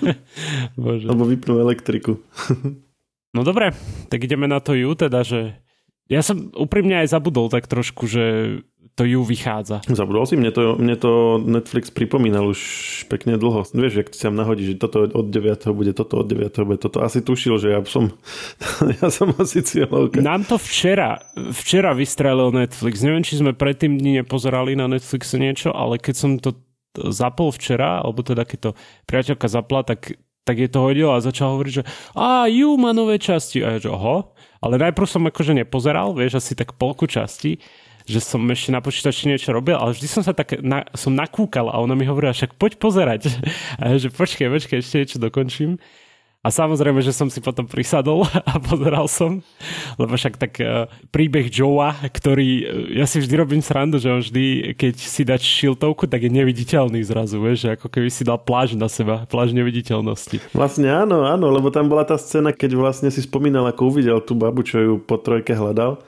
Bože. 0.84 1.08
Alebo 1.08 1.24
vypnú 1.24 1.64
elektriku. 1.64 2.20
no 3.32 3.42
dobre, 3.48 3.72
tak 4.12 4.20
ideme 4.20 4.52
na 4.52 4.60
to 4.60 4.76
ju, 4.76 4.92
teda, 4.94 5.24
že 5.24 5.63
ja 6.12 6.22
som 6.22 6.52
úprimne 6.52 7.00
aj 7.04 7.16
zabudol 7.16 7.48
tak 7.48 7.68
trošku, 7.72 8.08
že 8.08 8.24
to 8.94 9.10
ju 9.10 9.26
vychádza. 9.26 9.82
Zabudol 9.90 10.30
si, 10.30 10.38
mne 10.38 10.54
to, 10.54 10.78
mne 10.78 10.94
to 11.02 11.42
Netflix 11.42 11.90
pripomínal 11.90 12.54
už 12.54 12.62
pekne 13.10 13.42
dlho. 13.42 13.66
Vieš, 13.74 14.06
ak 14.06 14.14
si 14.14 14.22
tam 14.22 14.38
nahodí, 14.38 14.70
že 14.70 14.78
toto 14.78 15.10
od 15.10 15.28
9. 15.34 15.66
bude, 15.74 15.98
toto 15.98 16.22
od 16.22 16.30
9. 16.30 16.54
bude, 16.62 16.78
toto 16.78 17.02
asi 17.02 17.26
tušil, 17.26 17.58
že 17.58 17.74
ja 17.74 17.82
som, 17.90 18.14
ja 19.02 19.10
som 19.10 19.34
asi 19.42 19.66
cieľovka. 19.66 20.22
Nám 20.22 20.46
to 20.46 20.62
včera, 20.62 21.26
včera 21.34 21.98
vystrelil 21.98 22.54
Netflix. 22.54 23.02
Neviem, 23.02 23.26
či 23.26 23.42
sme 23.42 23.58
predtým 23.58 23.98
dni 23.98 24.22
nepozerali 24.22 24.78
na 24.78 24.86
Netflixe 24.86 25.42
niečo, 25.42 25.74
ale 25.74 25.98
keď 25.98 26.14
som 26.14 26.38
to 26.38 26.54
zapol 27.10 27.50
včera, 27.50 28.06
alebo 28.06 28.22
teda 28.22 28.46
keď 28.46 28.60
to 28.62 28.72
priateľka 29.10 29.50
zapla, 29.50 29.82
tak 29.82 30.14
tak 30.44 30.60
je 30.60 30.68
to 30.68 30.84
hodil 30.84 31.08
a 31.08 31.24
začal 31.24 31.56
hovoriť, 31.56 31.74
že 31.74 31.84
a 32.20 32.52
ju 32.52 32.76
má 32.76 32.92
nové 32.92 33.16
časti. 33.16 33.64
A 33.64 33.80
ja 33.80 33.80
že 33.80 33.88
oho. 33.88 34.36
Ale 34.64 34.80
najprv 34.80 35.04
som 35.04 35.28
akože 35.28 35.52
nepozeral, 35.60 36.16
vieš, 36.16 36.40
asi 36.40 36.56
tak 36.56 36.80
polku 36.80 37.04
časti 37.04 37.60
že 38.04 38.20
som 38.20 38.44
ešte 38.52 38.76
na 38.76 38.84
počítači 38.84 39.32
niečo 39.32 39.56
robil, 39.56 39.80
ale 39.80 39.96
vždy 39.96 40.08
som 40.12 40.24
sa 40.24 40.36
tak 40.36 40.60
na, 40.60 40.84
som 40.92 41.16
nakúkal 41.16 41.72
a 41.72 41.80
ona 41.80 41.96
mi 41.96 42.04
hovorila, 42.04 42.36
však 42.36 42.60
poď 42.60 42.76
pozerať. 42.76 43.32
A 43.80 43.96
že 43.96 44.12
počkej, 44.12 44.52
počkej, 44.52 44.84
ešte 44.84 44.96
niečo 45.00 45.18
dokončím. 45.24 45.80
A 46.44 46.52
samozrejme, 46.52 47.00
že 47.00 47.16
som 47.16 47.32
si 47.32 47.40
potom 47.40 47.64
prisadol 47.64 48.28
a 48.52 48.60
pozeral 48.60 49.08
som, 49.08 49.40
lebo 49.96 50.12
však 50.12 50.36
tak 50.36 50.60
uh, 50.60 50.92
príbeh 51.08 51.48
Joea, 51.48 51.96
ktorý, 52.12 52.50
uh, 52.62 53.00
ja 53.00 53.08
si 53.08 53.24
vždy 53.24 53.34
robím 53.40 53.64
srandu, 53.64 53.96
že 53.96 54.12
on 54.12 54.20
vždy, 54.20 54.76
keď 54.76 54.94
si 55.00 55.24
dať 55.24 55.40
šiltovku, 55.40 56.04
tak 56.04 56.28
je 56.28 56.36
neviditeľný 56.36 57.00
zrazu, 57.08 57.40
vieš, 57.40 57.64
že 57.64 57.70
ako 57.80 57.88
keby 57.88 58.12
si 58.12 58.28
dal 58.28 58.44
pláž 58.44 58.76
na 58.76 58.92
seba, 58.92 59.24
pláž 59.24 59.56
neviditeľnosti. 59.56 60.44
Vlastne 60.52 60.92
áno, 60.92 61.24
áno, 61.24 61.48
lebo 61.48 61.72
tam 61.72 61.88
bola 61.88 62.04
tá 62.04 62.20
scéna, 62.20 62.52
keď 62.52 62.76
vlastne 62.76 63.08
si 63.08 63.24
spomínal, 63.24 63.64
ako 63.72 63.96
uvidel 63.96 64.20
tú 64.20 64.36
babu, 64.36 64.68
čo 64.68 64.84
ju 64.84 64.94
po 65.00 65.16
trojke 65.16 65.56
hľadal 65.56 66.04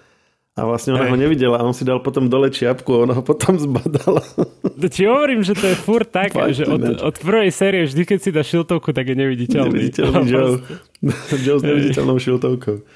a 0.55 0.61
vlastne 0.63 0.95
ona 0.95 1.03
Ej. 1.03 1.11
ho 1.11 1.17
nevidela 1.19 1.55
a 1.59 1.67
on 1.67 1.75
si 1.75 1.83
dal 1.83 1.99
potom 1.99 2.31
dole 2.31 2.47
čiapku 2.47 2.87
a 2.95 2.97
ona 3.03 3.13
ho 3.19 3.23
potom 3.23 3.59
zbadala. 3.67 4.23
Ti 4.79 5.03
hovorím, 5.03 5.43
že 5.43 5.51
to 5.51 5.67
je 5.67 5.75
furt 5.75 6.07
tak, 6.07 6.31
Fakt, 6.31 6.55
že 6.55 6.63
od, 6.63 7.03
od 7.03 7.15
prvej 7.19 7.51
série 7.51 7.83
vždy, 7.83 8.01
keď 8.07 8.19
si 8.23 8.29
dá 8.31 8.39
šiltovku, 8.39 8.95
tak 8.95 9.11
je 9.11 9.15
neviditeľný. 9.19 9.91
Neviditeľný 9.91 10.23
Joe. 10.31 10.63
Joe 11.43 11.59
s 11.61 11.63
neviditeľnou 11.63 12.17
šiltovkou. 12.17 12.87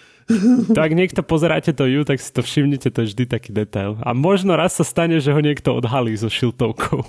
Tak 0.78 0.94
niekto 0.94 1.26
pozeráte 1.26 1.74
to 1.74 1.90
ju, 1.90 2.06
tak 2.06 2.22
si 2.22 2.30
to 2.30 2.46
všimnite, 2.46 2.94
to 2.94 3.02
je 3.02 3.08
vždy 3.12 3.24
taký 3.26 3.50
detail. 3.50 3.98
A 4.06 4.14
možno 4.14 4.54
raz 4.54 4.78
sa 4.78 4.86
stane, 4.86 5.18
že 5.18 5.34
ho 5.34 5.42
niekto 5.42 5.74
odhalí 5.74 6.14
so 6.14 6.30
šiltovkou. 6.30 7.02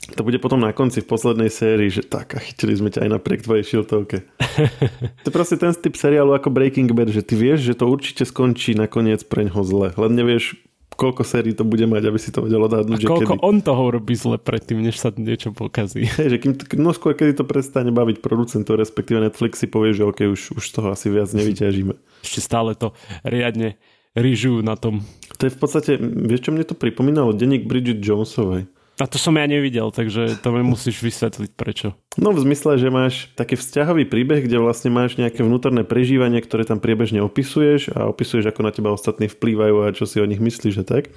To 0.00 0.24
bude 0.24 0.40
potom 0.40 0.64
na 0.64 0.72
konci 0.72 1.04
v 1.04 1.10
poslednej 1.12 1.52
sérii, 1.52 1.92
že 1.92 2.00
tak 2.00 2.32
a 2.32 2.40
chytili 2.40 2.72
sme 2.72 2.88
ťa 2.88 3.04
aj 3.04 3.10
napriek 3.20 3.44
tvojej 3.44 3.64
šiltovke. 3.68 4.24
to 5.24 5.28
je 5.28 5.34
proste 5.34 5.60
ten 5.60 5.76
typ 5.76 5.92
seriálu 5.92 6.32
ako 6.32 6.48
Breaking 6.48 6.88
Bad, 6.96 7.12
že 7.12 7.20
ty 7.20 7.36
vieš, 7.36 7.68
že 7.68 7.76
to 7.76 7.84
určite 7.84 8.24
skončí 8.24 8.72
nakoniec 8.72 9.20
preňho 9.28 9.60
zle. 9.60 9.92
Len 9.92 10.12
nevieš, 10.16 10.56
koľko 11.00 11.24
sérií 11.24 11.52
to 11.52 11.68
bude 11.68 11.84
mať, 11.84 12.12
aby 12.12 12.18
si 12.20 12.28
to 12.28 12.44
vedel 12.44 12.64
odhadnúť. 12.64 13.04
A 13.04 13.12
koľko 13.12 13.36
kedy... 13.36 13.44
on 13.44 13.56
toho 13.60 13.84
robí 13.92 14.12
zle 14.16 14.36
predtým, 14.40 14.84
než 14.84 14.96
sa 15.00 15.08
niečo 15.12 15.52
pokazí. 15.52 16.04
Hej, 16.04 16.36
že 16.36 16.38
kým, 16.40 16.52
no 16.80 16.96
skôr, 16.96 17.12
kedy 17.12 17.40
to 17.40 17.44
prestane 17.44 17.88
baviť 17.92 18.24
producentov, 18.24 18.80
respektíve 18.80 19.20
Netflix 19.20 19.60
si 19.60 19.68
povie, 19.68 19.92
že 19.92 20.04
OK, 20.04 20.28
už, 20.28 20.56
už 20.56 20.64
toho 20.64 20.92
asi 20.92 21.08
viac 21.08 21.28
nevyťažíme. 21.32 21.92
Ešte 22.26 22.40
stále 22.40 22.72
to 22.76 22.96
riadne 23.24 23.80
ryžujú 24.16 24.60
na 24.60 24.74
tom. 24.74 25.04
To 25.38 25.48
je 25.48 25.52
v 25.54 25.58
podstate, 25.60 25.90
vieš 26.00 26.48
čo 26.48 26.50
mne 26.52 26.66
to 26.66 26.76
pripomínalo? 26.76 27.36
Denník 27.36 27.64
Bridget 27.64 28.02
Jonesovej. 28.02 28.68
A 29.00 29.08
to 29.08 29.16
som 29.16 29.32
ja 29.40 29.48
nevidel, 29.48 29.88
takže 29.88 30.36
to 30.44 30.52
mi 30.52 30.60
musíš 30.60 31.00
vysvetliť 31.00 31.50
prečo. 31.56 31.96
No 32.20 32.36
v 32.36 32.44
zmysle, 32.44 32.76
že 32.76 32.92
máš 32.92 33.32
taký 33.32 33.56
vzťahový 33.56 34.04
príbeh, 34.04 34.44
kde 34.44 34.60
vlastne 34.60 34.92
máš 34.92 35.16
nejaké 35.16 35.40
vnútorné 35.40 35.88
prežívanie, 35.88 36.44
ktoré 36.44 36.68
tam 36.68 36.84
priebežne 36.84 37.24
opisuješ 37.24 37.96
a 37.96 38.04
opisuješ, 38.12 38.52
ako 38.52 38.60
na 38.60 38.72
teba 38.76 38.92
ostatní 38.92 39.32
vplývajú 39.32 39.88
a 39.88 39.96
čo 39.96 40.04
si 40.04 40.20
o 40.20 40.28
nich 40.28 40.38
myslíš 40.38 40.84
a 40.84 40.84
tak. 40.84 41.08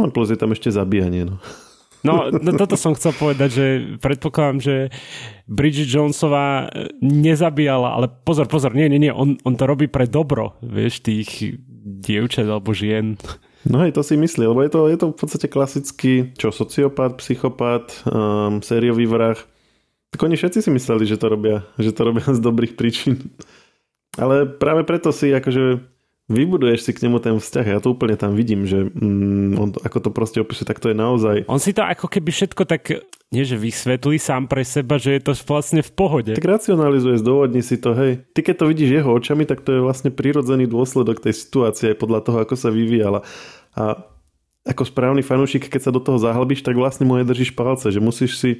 No 0.00 0.08
plus 0.08 0.32
je 0.32 0.40
tam 0.40 0.56
ešte 0.56 0.72
zabíjanie. 0.72 1.28
No. 1.28 1.36
No, 2.04 2.28
no 2.28 2.50
toto 2.60 2.76
som 2.76 2.92
chcel 2.92 3.16
povedať, 3.16 3.48
že 3.48 3.66
predpokladám, 3.96 4.60
že 4.60 4.76
Bridget 5.48 5.88
Jonesová 5.88 6.68
nezabíjala, 7.00 7.96
ale 7.96 8.06
pozor, 8.12 8.44
pozor, 8.44 8.76
nie, 8.76 8.92
nie, 8.92 9.08
nie, 9.08 9.12
on, 9.12 9.40
on 9.40 9.56
to 9.56 9.64
robí 9.64 9.88
pre 9.88 10.04
dobro, 10.04 10.60
vieš, 10.60 11.00
tých 11.00 11.56
dievčat 11.84 12.44
alebo 12.44 12.76
žien. 12.76 13.16
No 13.64 13.80
hej, 13.80 13.96
to 13.96 14.04
si 14.04 14.20
myslí, 14.20 14.44
lebo 14.44 14.60
je 14.60 14.70
to, 14.70 14.80
je 14.92 14.98
to 15.00 15.06
v 15.12 15.16
podstate 15.16 15.48
klasický, 15.48 16.36
čo, 16.36 16.52
sociopat, 16.52 17.16
psychopat, 17.16 18.04
um, 18.04 18.60
sériový 18.60 19.08
vrah. 19.08 19.40
Tak 20.12 20.20
oni 20.20 20.36
všetci 20.36 20.60
si 20.60 20.70
mysleli, 20.70 21.08
že 21.08 21.16
to 21.16 21.32
robia, 21.32 21.64
že 21.80 21.96
to 21.96 22.04
robia 22.04 22.28
z 22.28 22.44
dobrých 22.44 22.76
príčin. 22.76 23.32
Ale 24.20 24.46
práve 24.46 24.84
preto 24.84 25.10
si 25.10 25.32
akože 25.32 25.93
vybuduješ 26.28 26.88
si 26.88 26.92
k 26.96 27.04
nemu 27.04 27.20
ten 27.20 27.36
vzťah. 27.36 27.66
Ja 27.76 27.78
to 27.84 27.92
úplne 27.92 28.16
tam 28.16 28.32
vidím, 28.32 28.64
že 28.64 28.88
mm, 28.88 29.60
on, 29.60 29.68
ako 29.76 29.98
to 30.08 30.10
proste 30.10 30.38
opisuje, 30.40 30.64
tak 30.64 30.80
to 30.80 30.88
je 30.92 30.96
naozaj... 30.96 31.44
On 31.52 31.60
si 31.60 31.76
to 31.76 31.84
ako 31.84 32.08
keby 32.08 32.32
všetko 32.32 32.62
tak, 32.64 33.04
nie 33.28 33.44
že 33.44 33.60
vysvetlí 33.60 34.16
sám 34.16 34.48
pre 34.48 34.64
seba, 34.64 34.96
že 34.96 35.20
je 35.20 35.22
to 35.22 35.32
vlastne 35.44 35.84
v 35.84 35.92
pohode. 35.92 36.32
Tak 36.32 36.48
racionalizuje, 36.48 37.20
zdôvodní 37.20 37.60
si 37.60 37.76
to, 37.76 37.92
hej. 37.92 38.24
Ty 38.32 38.40
keď 38.40 38.54
to 38.56 38.70
vidíš 38.72 38.90
jeho 39.04 39.10
očami, 39.12 39.44
tak 39.44 39.60
to 39.60 39.76
je 39.76 39.84
vlastne 39.84 40.08
prirodzený 40.08 40.64
dôsledok 40.64 41.20
tej 41.20 41.36
situácie 41.36 41.92
aj 41.92 42.00
podľa 42.00 42.20
toho, 42.24 42.38
ako 42.40 42.54
sa 42.56 42.72
vyvíjala. 42.72 43.20
A 43.76 44.08
ako 44.64 44.88
správny 44.88 45.20
fanúšik, 45.20 45.68
keď 45.68 45.88
sa 45.88 45.92
do 45.92 46.00
toho 46.00 46.16
zahlbíš, 46.16 46.64
tak 46.64 46.72
vlastne 46.72 47.04
mu 47.04 47.20
držíš 47.20 47.52
palce, 47.52 47.92
že 47.92 48.00
musíš 48.00 48.40
si 48.40 48.50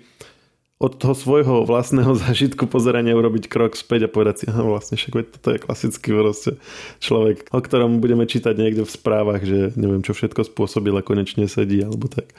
od 0.83 0.99
toho 0.99 1.15
svojho 1.15 1.63
vlastného 1.65 2.13
zážitku 2.25 2.67
pozerania 2.67 3.15
urobiť 3.15 3.47
krok 3.47 3.79
späť 3.79 4.07
a 4.07 4.13
povedať 4.13 4.35
si, 4.43 4.45
aha, 4.51 4.67
vlastne 4.67 4.99
však 4.99 5.39
toto 5.39 5.49
je 5.55 5.63
klasický 5.63 6.11
proste 6.13 6.51
človek, 6.99 7.49
o 7.55 7.61
ktorom 7.63 8.03
budeme 8.03 8.27
čítať 8.27 8.55
niekde 8.59 8.83
v 8.83 8.95
správach, 8.95 9.43
že 9.43 9.73
neviem, 9.79 10.03
čo 10.03 10.13
všetko 10.13 10.47
spôsobil 10.51 10.95
a 10.99 11.07
konečne 11.07 11.47
sedí, 11.47 11.83
alebo 11.83 12.11
tak. 12.11 12.35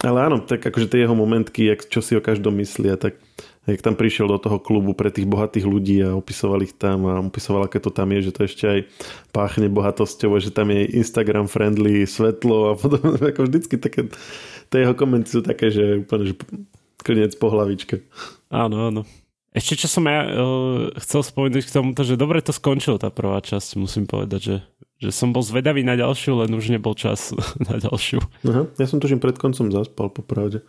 Ale 0.00 0.32
áno, 0.32 0.40
tak 0.40 0.64
akože 0.64 0.88
tie 0.88 1.04
jeho 1.04 1.12
momentky, 1.12 1.68
jak, 1.68 1.84
čo 1.84 2.00
si 2.00 2.16
o 2.16 2.24
každom 2.24 2.56
myslia, 2.56 2.96
tak 2.96 3.20
jak 3.68 3.84
tam 3.84 3.92
prišiel 3.92 4.32
do 4.32 4.40
toho 4.40 4.56
klubu 4.56 4.96
pre 4.96 5.12
tých 5.12 5.28
bohatých 5.28 5.68
ľudí 5.68 6.00
a 6.00 6.16
opisoval 6.16 6.64
ich 6.64 6.72
tam 6.72 7.04
a 7.04 7.20
opisoval, 7.20 7.68
aké 7.68 7.84
to 7.84 7.92
tam 7.92 8.08
je, 8.16 8.32
že 8.32 8.32
to 8.32 8.48
ešte 8.48 8.64
aj 8.64 8.80
páchne 9.36 9.68
bohatosťou, 9.68 10.40
že 10.40 10.56
tam 10.56 10.72
je 10.72 10.88
Instagram 10.96 11.52
friendly, 11.52 12.08
svetlo 12.08 12.72
a 12.72 12.74
podobne, 12.80 13.20
ako 13.30 13.44
vždycky 13.44 13.76
také, 13.76 14.08
tie 14.72 14.88
jeho 14.88 14.96
komenty 14.96 15.28
sú 15.28 15.44
také, 15.44 15.68
že 15.68 16.00
úplne, 16.00 16.32
že 16.32 16.34
Klinec 17.02 17.36
po 17.36 17.50
hlavičke. 17.50 18.06
Áno, 18.50 18.90
áno. 18.90 19.02
Ešte 19.50 19.82
čo 19.82 19.88
som 19.90 20.06
ja 20.06 20.22
uh, 20.30 20.94
chcel 21.02 21.26
spomenúť 21.26 21.66
k 21.66 21.74
tomuto, 21.74 22.06
že 22.06 22.14
dobre 22.14 22.38
to 22.38 22.54
skončilo 22.54 23.02
tá 23.02 23.10
prvá 23.10 23.42
časť, 23.42 23.82
musím 23.82 24.06
povedať, 24.06 24.40
že, 24.40 24.56
že 25.02 25.10
som 25.10 25.34
bol 25.34 25.42
zvedavý 25.42 25.82
na 25.82 25.98
ďalšiu, 25.98 26.46
len 26.46 26.54
už 26.54 26.70
nebol 26.70 26.94
čas 26.94 27.34
na 27.68 27.82
ďalšiu. 27.82 28.22
Aha, 28.46 28.70
ja 28.78 28.86
som 28.86 29.02
tuším 29.02 29.18
pred 29.18 29.34
koncom 29.34 29.74
zaspal, 29.74 30.06
popravde. 30.14 30.62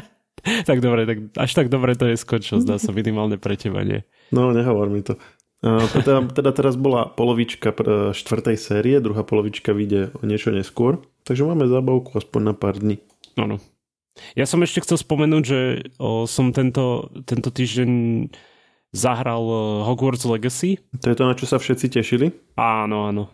tak 0.68 0.80
dobre, 0.80 1.04
tak 1.04 1.36
až 1.36 1.50
tak 1.52 1.68
dobre 1.68 1.92
to 2.00 2.08
neskončilo, 2.08 2.64
zdá 2.64 2.80
sa 2.80 2.96
minimálne 2.96 3.36
pre 3.36 3.60
teba, 3.60 3.84
nie? 3.84 4.08
No, 4.32 4.56
nehovor 4.56 4.88
mi 4.88 5.04
to. 5.04 5.20
Uh, 5.60 5.84
teda, 5.92 6.24
teda 6.32 6.50
teraz 6.56 6.80
bola 6.80 7.12
polovička 7.12 7.76
štvrtej 8.16 8.56
série, 8.56 9.04
druhá 9.04 9.20
polovička 9.20 9.76
vyjde 9.76 10.16
o 10.16 10.24
niečo 10.24 10.48
neskôr, 10.48 11.04
takže 11.28 11.44
máme 11.44 11.68
zábavku 11.68 12.16
aspoň 12.16 12.40
na 12.40 12.54
pár 12.56 12.80
dní. 12.80 13.04
Áno. 13.36 13.60
Ja 14.38 14.46
som 14.46 14.62
ešte 14.62 14.82
chcel 14.86 14.98
spomenúť, 15.02 15.42
že 15.42 15.60
o, 15.98 16.24
som 16.30 16.54
tento, 16.54 17.10
tento 17.26 17.50
týždeň 17.50 17.90
zahral 18.94 19.42
Hogwarts 19.90 20.22
Legacy. 20.22 20.78
To 21.02 21.10
je 21.10 21.18
to, 21.18 21.24
na 21.26 21.34
čo 21.34 21.50
sa 21.50 21.58
všetci 21.58 21.86
tešili? 21.90 22.30
Áno, 22.54 23.10
áno. 23.10 23.26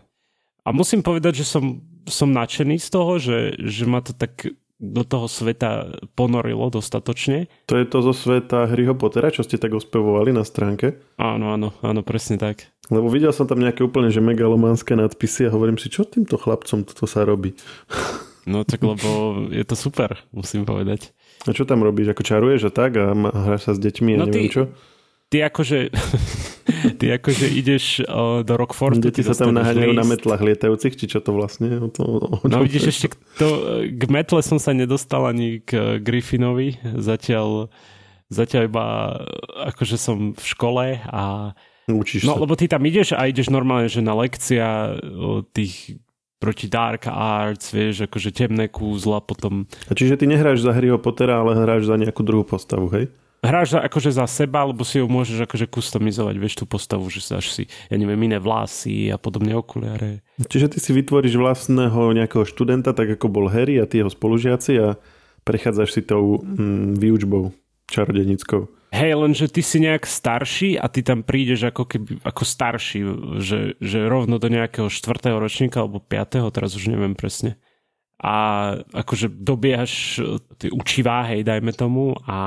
A 0.65 0.73
musím 0.73 1.05
povedať, 1.05 1.41
že 1.41 1.45
som, 1.45 1.81
som 2.09 2.33
nadšený 2.33 2.81
z 2.81 2.89
toho, 2.89 3.21
že, 3.21 3.57
že 3.61 3.85
ma 3.85 4.01
to 4.01 4.13
tak 4.13 4.49
do 4.81 5.05
toho 5.05 5.29
sveta 5.29 6.01
ponorilo 6.17 6.73
dostatočne. 6.73 7.45
To 7.69 7.77
je 7.77 7.85
to 7.85 8.01
zo 8.01 8.13
sveta 8.17 8.65
Harryho 8.65 8.97
Pottera, 8.97 9.29
čo 9.29 9.45
ste 9.45 9.61
tak 9.61 9.77
ospevovali 9.77 10.33
na 10.33 10.41
stránke? 10.41 10.97
Áno, 11.21 11.53
áno, 11.53 11.77
áno, 11.85 12.01
presne 12.01 12.41
tak. 12.41 12.65
Lebo 12.89 13.05
videl 13.13 13.29
som 13.29 13.45
tam 13.45 13.61
nejaké 13.61 13.85
úplne 13.85 14.09
že 14.09 14.25
megalománske 14.25 14.97
nadpisy 14.97 15.45
a 15.47 15.53
hovorím 15.53 15.77
si, 15.77 15.93
čo 15.93 16.01
týmto 16.01 16.41
chlapcom 16.41 16.81
toto 16.81 17.05
sa 17.05 17.21
robí? 17.21 17.53
No 18.49 18.65
tak 18.65 18.81
lebo 18.81 19.37
je 19.53 19.61
to 19.61 19.77
super, 19.77 20.17
musím 20.33 20.65
povedať. 20.65 21.13
A 21.45 21.53
čo 21.53 21.65
tam 21.65 21.85
robíš? 21.85 22.13
Ako 22.13 22.25
čaruješ 22.25 22.69
a 22.69 22.71
tak 22.73 22.97
a 22.97 23.13
hráš 23.13 23.69
sa 23.69 23.73
s 23.77 23.79
deťmi 23.81 24.17
a 24.17 24.17
no 24.17 24.25
neviem 24.29 24.49
ty, 24.49 24.53
čo? 24.53 24.63
Ty 25.31 25.37
akože, 25.47 25.79
ty 26.99 27.05
akože 27.15 27.47
ideš 27.53 28.03
do 28.43 28.53
Rockfortu. 28.57 28.99
Deti 28.99 29.21
sa 29.21 29.37
tam 29.37 29.53
naháňajú 29.53 29.93
na 29.93 30.05
metlách 30.05 30.41
lietajúcich, 30.41 30.97
či 30.97 31.05
čo 31.05 31.21
to 31.21 31.37
vlastne? 31.37 31.69
To, 31.97 32.03
no 32.43 32.57
vidíš, 32.65 32.91
ešte 32.91 33.07
to, 33.37 33.47
k 33.85 34.03
metle 34.09 34.41
som 34.41 34.57
sa 34.57 34.73
nedostal 34.73 35.29
ani 35.29 35.61
k 35.61 36.01
Griffinovi. 36.01 36.81
Zatiaľ, 36.97 37.69
zatiaľ 38.33 38.61
iba 38.67 38.85
akože 39.71 39.95
som 40.01 40.33
v 40.33 40.45
škole 40.45 40.85
a 40.97 41.53
Učíš 41.89 42.23
no, 42.23 42.37
sa. 42.37 42.41
lebo 42.45 42.53
ty 42.53 42.69
tam 42.69 42.85
ideš 42.85 43.17
a 43.17 43.25
ideš 43.25 43.49
normálne, 43.49 43.89
že 43.89 44.05
na 44.05 44.13
lekcia 44.13 44.95
tých 45.51 45.97
proti 46.41 46.65
dark 46.65 47.05
arts, 47.05 47.69
vieš, 47.69 48.09
akože 48.09 48.33
temné 48.33 48.65
kúzla 48.65 49.21
potom. 49.21 49.69
A 49.85 49.93
čiže 49.93 50.17
ty 50.17 50.25
nehráš 50.25 50.65
za 50.65 50.73
Harryho 50.73 50.97
Pottera, 50.97 51.45
ale 51.45 51.53
hráš 51.53 51.85
za 51.85 52.01
nejakú 52.01 52.25
druhú 52.25 52.41
postavu, 52.41 52.89
hej? 52.89 53.13
Hráš 53.45 53.77
za, 53.77 53.79
akože 53.85 54.09
za 54.13 54.25
seba, 54.25 54.65
alebo 54.65 54.81
si 54.81 55.01
ho 55.01 55.05
môžeš 55.05 55.45
akože 55.45 55.69
customizovať, 55.69 56.35
vieš, 56.41 56.61
tú 56.61 56.65
postavu, 56.65 57.05
že 57.13 57.21
sa 57.21 57.37
si, 57.41 57.69
ja 57.89 57.95
neviem, 57.97 58.17
iné 58.25 58.41
vlasy 58.41 59.13
a 59.13 59.21
podobne 59.21 59.53
okuliare. 59.53 60.25
Čiže 60.41 60.73
ty 60.73 60.77
si 60.81 60.93
vytvoríš 60.93 61.37
vlastného 61.37 62.13
nejakého 62.17 62.45
študenta, 62.45 62.93
tak 62.93 63.17
ako 63.17 63.29
bol 63.29 63.45
Harry 63.49 63.77
a 63.77 63.85
tí 63.85 64.01
jeho 64.01 64.09
spolužiaci 64.09 64.73
a 64.81 64.87
prechádzaš 65.45 65.89
si 65.93 66.01
tou 66.05 66.41
mm, 66.41 67.01
výučbou 67.01 67.53
čarodenickou. 67.89 68.80
Hej, 68.91 69.15
lenže 69.15 69.47
ty 69.47 69.63
si 69.63 69.79
nejak 69.79 70.03
starší 70.03 70.75
a 70.75 70.91
ty 70.91 70.99
tam 70.99 71.23
prídeš 71.23 71.71
ako 71.71 71.87
keby 71.87 72.19
ako 72.27 72.43
starší, 72.43 72.99
že, 73.39 73.79
že 73.79 73.99
rovno 74.11 74.35
do 74.35 74.51
nejakého 74.51 74.91
štvrtého 74.91 75.39
ročníka 75.39 75.79
alebo 75.79 76.03
piatého, 76.03 76.51
teraz 76.51 76.75
už 76.75 76.91
neviem 76.91 77.15
presne. 77.15 77.55
A 78.19 78.75
akože 78.91 79.31
dobiehaš 79.31 80.19
ty 80.59 80.67
učivá, 80.67 81.23
hej, 81.31 81.47
dajme 81.47 81.71
tomu 81.71 82.19
a 82.27 82.37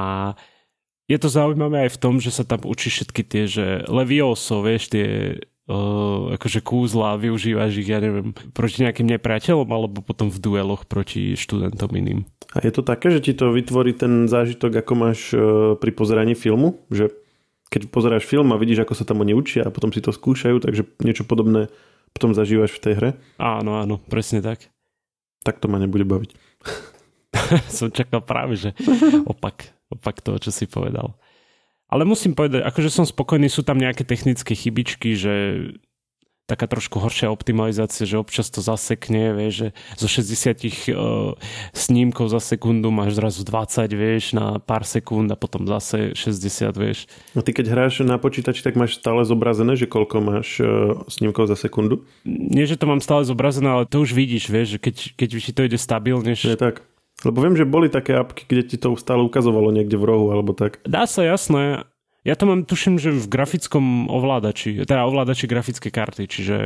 je 1.09 1.17
to 1.17 1.33
zaujímavé 1.33 1.89
aj 1.89 1.97
v 1.97 2.01
tom, 2.01 2.21
že 2.21 2.29
sa 2.29 2.45
tam 2.45 2.61
učí 2.65 2.93
všetky 2.93 3.23
tie, 3.25 3.45
že 3.49 3.67
levioso, 3.89 4.61
vieš, 4.61 4.93
tie 4.93 5.41
uh, 5.69 6.35
akože 6.37 6.61
kúzla, 6.61 7.17
využívaš 7.21 7.81
ich, 7.81 7.89
ja 7.89 8.01
neviem, 8.01 8.37
proti 8.53 8.85
nejakým 8.85 9.09
nepriateľom 9.17 9.69
alebo 9.69 10.05
potom 10.05 10.29
v 10.29 10.39
dueloch 10.41 10.85
proti 10.85 11.37
študentom 11.37 11.93
iným. 11.97 12.29
A 12.55 12.63
je 12.63 12.71
to 12.71 12.87
také, 12.87 13.11
že 13.11 13.25
ti 13.25 13.33
to 13.35 13.51
vytvorí 13.51 13.97
ten 13.97 14.31
zážitok, 14.31 14.85
ako 14.85 14.93
máš 14.95 15.35
e, 15.35 15.39
pri 15.75 15.91
pozeraní 15.91 16.39
filmu? 16.39 16.87
Že 16.87 17.11
keď 17.67 17.91
pozeráš 17.91 18.31
film 18.31 18.55
a 18.55 18.61
vidíš, 18.61 18.87
ako 18.87 18.95
sa 18.95 19.03
tam 19.03 19.27
oni 19.27 19.35
učia 19.35 19.67
a 19.67 19.75
potom 19.75 19.91
si 19.91 19.99
to 19.99 20.15
skúšajú, 20.15 20.63
takže 20.63 20.87
niečo 21.03 21.27
podobné 21.27 21.67
potom 22.15 22.31
zažívaš 22.31 22.79
v 22.79 22.83
tej 22.87 22.95
hre? 22.95 23.11
Áno, 23.43 23.83
áno, 23.83 23.99
presne 23.99 24.39
tak. 24.39 24.71
Tak 25.43 25.59
to 25.59 25.67
ma 25.67 25.83
nebude 25.83 26.07
baviť. 26.07 26.31
Som 27.75 27.91
čakal 27.91 28.23
práve, 28.23 28.55
že 28.55 28.71
opak, 29.33 29.75
opak 29.91 30.23
toho, 30.23 30.39
čo 30.39 30.55
si 30.55 30.71
povedal. 30.71 31.19
Ale 31.89 32.09
musím 32.09 32.33
povedať, 32.33 32.65
akože 32.65 32.91
som 32.91 33.05
spokojný, 33.07 33.47
sú 33.47 33.63
tam 33.63 33.79
nejaké 33.79 34.03
technické 34.03 34.57
chybičky, 34.57 35.15
že 35.15 35.35
taká 36.45 36.69
trošku 36.69 37.01
horšia 37.01 37.33
optimalizácia, 37.33 38.05
že 38.05 38.21
občas 38.21 38.53
to 38.53 38.61
zasekne, 38.61 39.33
vieš, 39.33 39.55
že 39.57 39.69
zo 39.97 40.09
60 40.13 40.93
uh, 40.93 41.33
snímkov 41.73 42.29
za 42.29 42.41
sekundu 42.41 42.93
máš 42.93 43.17
zrazu 43.17 43.49
20, 43.49 43.89
vieš, 43.97 44.37
na 44.37 44.61
pár 44.61 44.85
sekúnd 44.85 45.33
a 45.33 45.41
potom 45.41 45.65
zase 45.65 46.13
60, 46.13 46.77
vieš. 46.77 47.09
A 47.33 47.41
ty 47.41 47.57
keď 47.57 47.73
hráš 47.73 48.05
na 48.05 48.21
počítači, 48.21 48.61
tak 48.61 48.77
máš 48.77 49.01
stále 49.01 49.25
zobrazené, 49.25 49.73
že 49.73 49.89
koľko 49.89 50.17
máš 50.21 50.61
uh, 50.61 51.01
snímkov 51.09 51.49
za 51.49 51.57
sekundu? 51.57 52.05
Nie, 52.29 52.69
že 52.69 52.77
to 52.77 52.85
mám 52.85 53.01
stále 53.01 53.25
zobrazené, 53.25 53.73
ale 53.81 53.89
to 53.89 54.05
už 54.05 54.13
vidíš, 54.13 54.53
vieš, 54.53 54.77
že 54.77 54.79
keď, 54.85 54.95
keď 55.17 55.29
ti 55.41 55.53
to 55.57 55.63
ide 55.65 55.79
stabilne. 55.81 56.37
Je 56.37 56.61
tak. 56.61 56.85
Lebo 57.25 57.41
viem, 57.41 57.57
že 57.57 57.65
boli 57.65 57.89
také 57.89 58.15
apky, 58.15 58.45
kde 58.45 58.63
ti 58.69 58.77
to 58.77 58.95
stále 59.01 59.25
ukazovalo 59.25 59.73
niekde 59.73 59.97
v 59.97 60.05
rohu 60.05 60.27
alebo 60.31 60.53
tak. 60.53 60.85
Dá 60.85 61.09
sa, 61.09 61.25
jasné. 61.25 61.89
Ja 62.25 62.37
to 62.37 62.49
mám, 62.49 62.65
tuším, 62.65 62.97
že 62.97 63.13
v 63.13 63.27
grafickom 63.29 64.09
ovládači, 64.09 64.81
teda 64.89 65.05
ovládači 65.05 65.45
grafické 65.45 65.93
karty, 65.93 66.25
čiže 66.25 66.57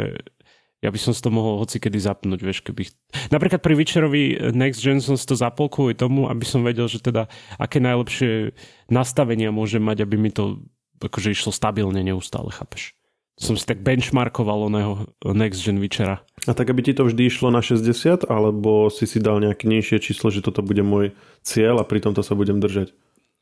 ja 0.79 0.95
by 0.95 0.99
som 0.99 1.11
si 1.11 1.19
to 1.19 1.35
mohol 1.35 1.59
hoci 1.59 1.83
kedy 1.83 1.99
zapnúť, 1.99 2.39
vieš, 2.39 2.63
keby... 2.63 2.87
Napríklad 3.35 3.59
pri 3.59 3.75
Witcherovi 3.75 4.55
Next 4.55 4.79
Gen 4.79 5.03
som 5.03 5.19
si 5.19 5.27
to 5.27 5.35
zapol 5.35 5.67
kvôli 5.67 5.99
tomu, 5.99 6.31
aby 6.31 6.47
som 6.47 6.63
vedel, 6.63 6.87
že 6.87 7.03
teda 7.03 7.27
aké 7.59 7.83
najlepšie 7.83 8.55
nastavenia 8.87 9.51
môžem 9.51 9.83
mať, 9.83 10.07
aby 10.07 10.15
mi 10.15 10.31
to 10.31 10.63
akože 11.03 11.35
išlo 11.35 11.51
stabilne 11.51 11.99
neustále, 12.07 12.55
chápeš? 12.55 12.98
Som 13.39 13.55
si 13.55 13.63
tak 13.63 13.87
benchmarkoval 13.87 14.67
oného 14.67 15.07
Next 15.23 15.63
Gen 15.63 15.79
Witchera. 15.79 16.27
A 16.45 16.53
tak, 16.59 16.75
aby 16.75 16.83
ti 16.83 16.93
to 16.93 17.07
vždy 17.07 17.31
išlo 17.31 17.55
na 17.55 17.63
60, 17.63 18.27
alebo 18.27 18.91
si 18.91 19.07
si 19.07 19.23
dal 19.23 19.39
nejaké 19.39 19.71
nižšie 19.71 20.03
číslo, 20.03 20.35
že 20.35 20.43
toto 20.43 20.61
bude 20.61 20.83
môj 20.83 21.15
cieľ 21.47 21.79
a 21.79 21.87
pri 21.87 22.03
tomto 22.03 22.27
sa 22.27 22.35
budem 22.35 22.59
držať? 22.59 22.91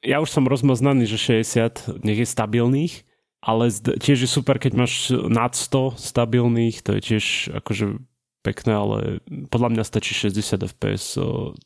ja 0.06 0.20
už 0.20 0.28
som 0.28 0.46
rozmaznaný, 0.46 1.08
že 1.08 1.42
60 1.42 2.04
nech 2.06 2.20
je 2.20 2.28
stabilných, 2.28 2.94
ale 3.40 3.70
tiež 3.74 4.26
je 4.26 4.30
super, 4.30 4.58
keď 4.62 4.72
máš 4.78 5.10
nad 5.10 5.54
100 5.54 5.96
stabilných, 5.96 6.82
to 6.82 6.98
je 6.98 7.00
tiež 7.00 7.24
akože 7.62 8.02
pekné, 8.42 8.72
ale 8.74 8.98
podľa 9.50 9.74
mňa 9.74 9.84
stačí 9.86 10.14
60 10.14 10.66
fps, 10.78 11.18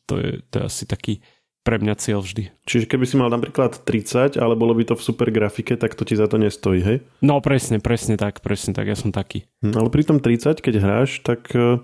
to 0.09 0.13
je, 0.17 0.41
to 0.49 0.53
je 0.57 0.63
asi 0.65 0.83
taký 0.89 1.21
pre 1.61 1.77
mňa 1.77 1.93
cieľ 2.01 2.25
vždy. 2.25 2.49
Čiže 2.65 2.89
keby 2.89 3.05
si 3.05 3.15
mal 3.21 3.29
napríklad 3.29 3.85
30, 3.85 4.41
ale 4.41 4.53
bolo 4.57 4.73
by 4.73 4.89
to 4.89 4.95
v 4.97 5.03
super 5.05 5.29
grafike, 5.29 5.77
tak 5.77 5.93
to 5.93 6.01
ti 6.01 6.17
za 6.17 6.25
to 6.25 6.41
nestojí, 6.41 6.81
hej? 6.81 6.97
No 7.21 7.37
presne, 7.37 7.77
presne 7.77 8.17
tak, 8.17 8.41
presne 8.41 8.73
tak, 8.73 8.89
ja 8.89 8.97
som 8.97 9.13
taký. 9.13 9.45
Hm, 9.61 9.77
ale 9.77 9.87
pri 9.93 10.03
tom 10.09 10.17
30, 10.17 10.57
keď 10.57 10.75
hráš, 10.81 11.21
tak 11.21 11.53
e, 11.53 11.77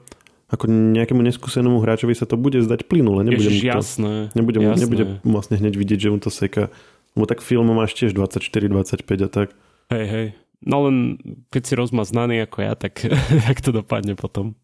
ako 0.49 0.65
nejakému 0.65 1.21
neskúsenému 1.21 1.77
hráčovi 1.77 2.17
sa 2.17 2.25
to 2.25 2.41
bude 2.41 2.57
zdať 2.57 2.89
plynule. 2.89 3.21
Nebude 3.21 3.53
Ježiš, 3.53 3.69
jasné, 3.69 4.33
nebude, 4.33 4.57
jasné. 4.63 4.81
nebude 4.81 5.03
vlastne 5.21 5.61
hneď 5.61 5.77
vidieť, 5.77 5.99
že 6.07 6.09
mu 6.09 6.17
to 6.17 6.33
seka. 6.33 6.73
Lebo 7.13 7.29
tak 7.29 7.45
film 7.45 7.69
máš 7.69 7.93
tiež 7.93 8.17
24, 8.17 8.49
25 8.49 9.05
a 9.25 9.29
tak. 9.29 9.53
Hej, 9.93 10.05
hej. 10.09 10.27
No 10.65 10.89
len 10.89 11.21
keď 11.53 11.61
si 11.69 11.73
rozmaznaný 11.77 12.49
ako 12.49 12.57
ja, 12.65 12.73
tak, 12.73 13.05
tak 13.45 13.61
to 13.61 13.69
dopadne 13.69 14.17
potom. 14.17 14.57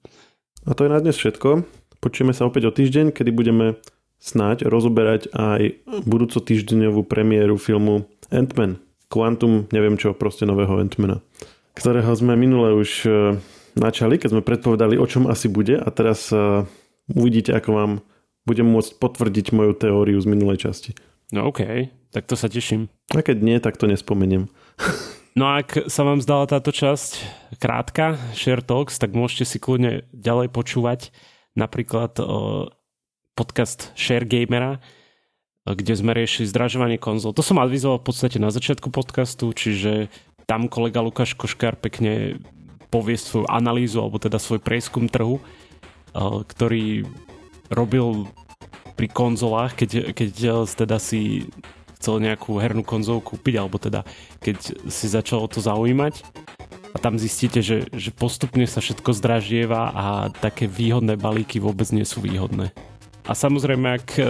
A 0.65 0.73
to 0.73 0.87
je 0.87 0.89
na 0.89 0.97
dnes 0.97 1.13
všetko. 1.13 1.67
Počujeme 2.01 2.33
sa 2.33 2.49
opäť 2.49 2.67
o 2.67 2.75
týždeň, 2.75 3.13
kedy 3.13 3.31
budeme 3.35 3.77
snáď 4.23 4.71
rozoberať 4.71 5.27
aj 5.35 5.83
budúco 6.07 6.39
týždňovú 6.39 7.03
premiéru 7.03 7.59
filmu 7.59 8.07
Ant-Man. 8.31 8.79
Quantum, 9.11 9.67
neviem 9.75 9.99
čo, 9.99 10.15
proste 10.15 10.47
nového 10.47 10.79
Ant-Mana. 10.79 11.19
Ktorého 11.75 12.15
sme 12.15 12.39
minule 12.39 12.71
už 12.73 13.03
e, 13.03 13.09
načali, 13.75 14.15
keď 14.15 14.39
sme 14.39 14.47
predpovedali, 14.47 14.95
o 14.95 15.05
čom 15.05 15.27
asi 15.27 15.49
bude 15.49 15.77
a 15.77 15.89
teraz 15.89 16.29
uh, 16.29 16.65
uvidíte, 17.09 17.53
ako 17.53 17.69
vám 17.73 17.91
budem 18.45 18.69
môcť 18.69 19.01
potvrdiť 19.01 19.45
moju 19.49 19.73
teóriu 19.73 20.17
z 20.21 20.29
minulej 20.29 20.69
časti. 20.69 20.93
No 21.33 21.49
OK, 21.49 21.89
tak 22.13 22.29
to 22.29 22.37
sa 22.37 22.45
teším. 22.45 22.93
A 23.17 23.25
keď 23.25 23.37
nie, 23.41 23.57
tak 23.57 23.81
to 23.81 23.89
nespomeniem. 23.89 24.47
No 25.33 25.49
a 25.49 25.65
ak 25.65 25.89
sa 25.89 26.05
vám 26.05 26.21
zdala 26.21 26.45
táto 26.45 26.69
časť 26.69 27.25
krátka, 27.57 28.21
Share 28.37 28.61
Talks, 28.61 29.01
tak 29.01 29.17
môžete 29.17 29.49
si 29.49 29.57
kľudne 29.57 30.05
ďalej 30.13 30.53
počúvať 30.53 31.09
napríklad 31.57 32.21
o, 32.21 32.69
podcast 33.33 33.89
Share 33.97 34.25
Gamera, 34.25 34.77
kde 35.65 35.93
sme 35.95 36.13
riešili 36.13 36.49
zdražovanie 36.49 37.01
konzol. 37.01 37.33
To 37.33 37.41
som 37.41 37.57
advizoval 37.57 38.01
v 38.03 38.07
podstate 38.13 38.37
na 38.37 38.53
začiatku 38.53 38.93
podcastu, 38.93 39.49
čiže 39.55 40.11
tam 40.45 40.67
kolega 40.67 40.99
Lukáš 40.99 41.33
Koškár 41.33 41.79
pekne 41.79 42.37
povie 42.91 43.17
svoju 43.17 43.49
analýzu, 43.49 44.03
alebo 44.03 44.21
teda 44.21 44.37
svoj 44.37 44.61
prieskum 44.61 45.09
trhu, 45.09 45.41
ktorý 46.13 47.07
robil 47.73 48.29
pri 48.93 49.07
konzolách, 49.09 49.73
keď, 49.73 50.13
keď 50.13 50.29
teda 50.77 51.01
si 51.01 51.49
chcel 51.97 52.21
nejakú 52.21 52.59
hernú 52.59 52.85
konzolu 52.85 53.23
kúpiť, 53.23 53.55
alebo 53.57 53.79
teda 53.81 54.05
keď 54.43 54.77
si 54.91 55.05
začal 55.09 55.41
o 55.41 55.49
to 55.49 55.63
zaujímať 55.63 56.21
a 56.93 56.97
tam 57.01 57.17
zistíte, 57.17 57.65
že, 57.65 57.89
že 57.89 58.13
postupne 58.13 58.69
sa 58.69 58.77
všetko 58.77 59.17
zdražieva 59.17 59.89
a 59.89 60.05
také 60.29 60.69
výhodné 60.69 61.17
balíky 61.17 61.57
vôbec 61.57 61.89
nie 61.89 62.05
sú 62.05 62.21
výhodné. 62.21 62.69
A 63.23 63.31
samozrejme, 63.31 63.87
ak 64.03 64.07
e, 64.19 64.23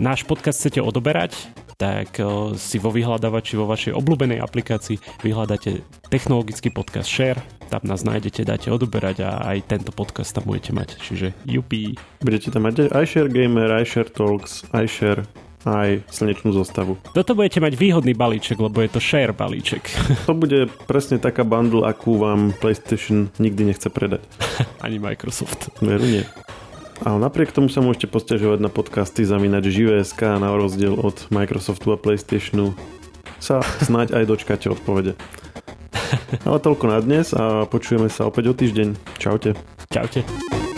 náš 0.00 0.24
podcast 0.24 0.60
chcete 0.60 0.80
odoberať, 0.80 1.36
tak 1.76 2.16
e, 2.20 2.56
si 2.56 2.80
vo 2.80 2.88
vyhľadávači 2.88 3.56
vo 3.56 3.68
vašej 3.68 3.92
obľúbenej 3.96 4.40
aplikácii 4.40 4.96
vyhľadáte 5.20 5.84
technologický 6.08 6.72
podcast 6.72 7.08
Share, 7.08 7.40
tam 7.68 7.84
nás 7.84 8.02
nájdete, 8.02 8.48
dáte 8.48 8.68
odoberať 8.72 9.22
a 9.24 9.44
aj 9.54 9.70
tento 9.70 9.92
podcast 9.92 10.32
tam 10.32 10.48
budete 10.48 10.72
mať. 10.72 10.98
Čiže 10.98 11.36
jupi. 11.46 11.94
Budete 12.24 12.48
tam 12.50 12.66
mať 12.66 12.90
aj 12.90 13.04
Share 13.06 13.30
Gamer, 13.30 13.70
aj 13.70 13.84
Share 13.86 14.10
Talks, 14.10 14.64
aj 14.72 14.86
Share 14.88 15.22
aj 15.68 16.08
slnečnú 16.08 16.56
zostavu. 16.56 16.96
Toto 17.12 17.36
budete 17.36 17.60
mať 17.60 17.76
výhodný 17.76 18.16
balíček, 18.16 18.56
lebo 18.56 18.80
je 18.80 18.96
to 18.96 19.00
share 19.00 19.36
balíček. 19.36 19.84
To 20.28 20.32
bude 20.32 20.72
presne 20.88 21.20
taká 21.20 21.44
bundle, 21.44 21.84
akú 21.84 22.16
vám 22.16 22.56
PlayStation 22.56 23.28
nikdy 23.36 23.68
nechce 23.68 23.92
predať. 23.92 24.24
Ani 24.80 24.96
Microsoft. 24.96 25.68
Veru 25.84 26.06
nie. 26.06 26.24
Ale 27.00 27.16
napriek 27.16 27.52
tomu 27.52 27.72
sa 27.72 27.80
môžete 27.80 28.12
postiažovať 28.12 28.60
na 28.60 28.68
podcasty 28.68 29.24
zamínať 29.24 29.72
živé.sk 29.72 30.36
na 30.36 30.52
rozdiel 30.52 30.92
od 30.92 31.16
Microsoftu 31.32 31.96
a 31.96 32.00
PlayStationu 32.00 32.76
sa 33.40 33.64
snáď 33.80 34.20
aj 34.20 34.24
dočkáte 34.28 34.68
odpovede. 34.68 35.16
Ale 36.46 36.58
toľko 36.60 36.84
na 36.86 36.98
dnes 37.00 37.32
a 37.32 37.64
počujeme 37.64 38.12
sa 38.12 38.28
opäť 38.28 38.52
o 38.52 38.54
týždeň. 38.54 38.94
Čaute. 39.16 39.56
Čaute. 39.88 40.69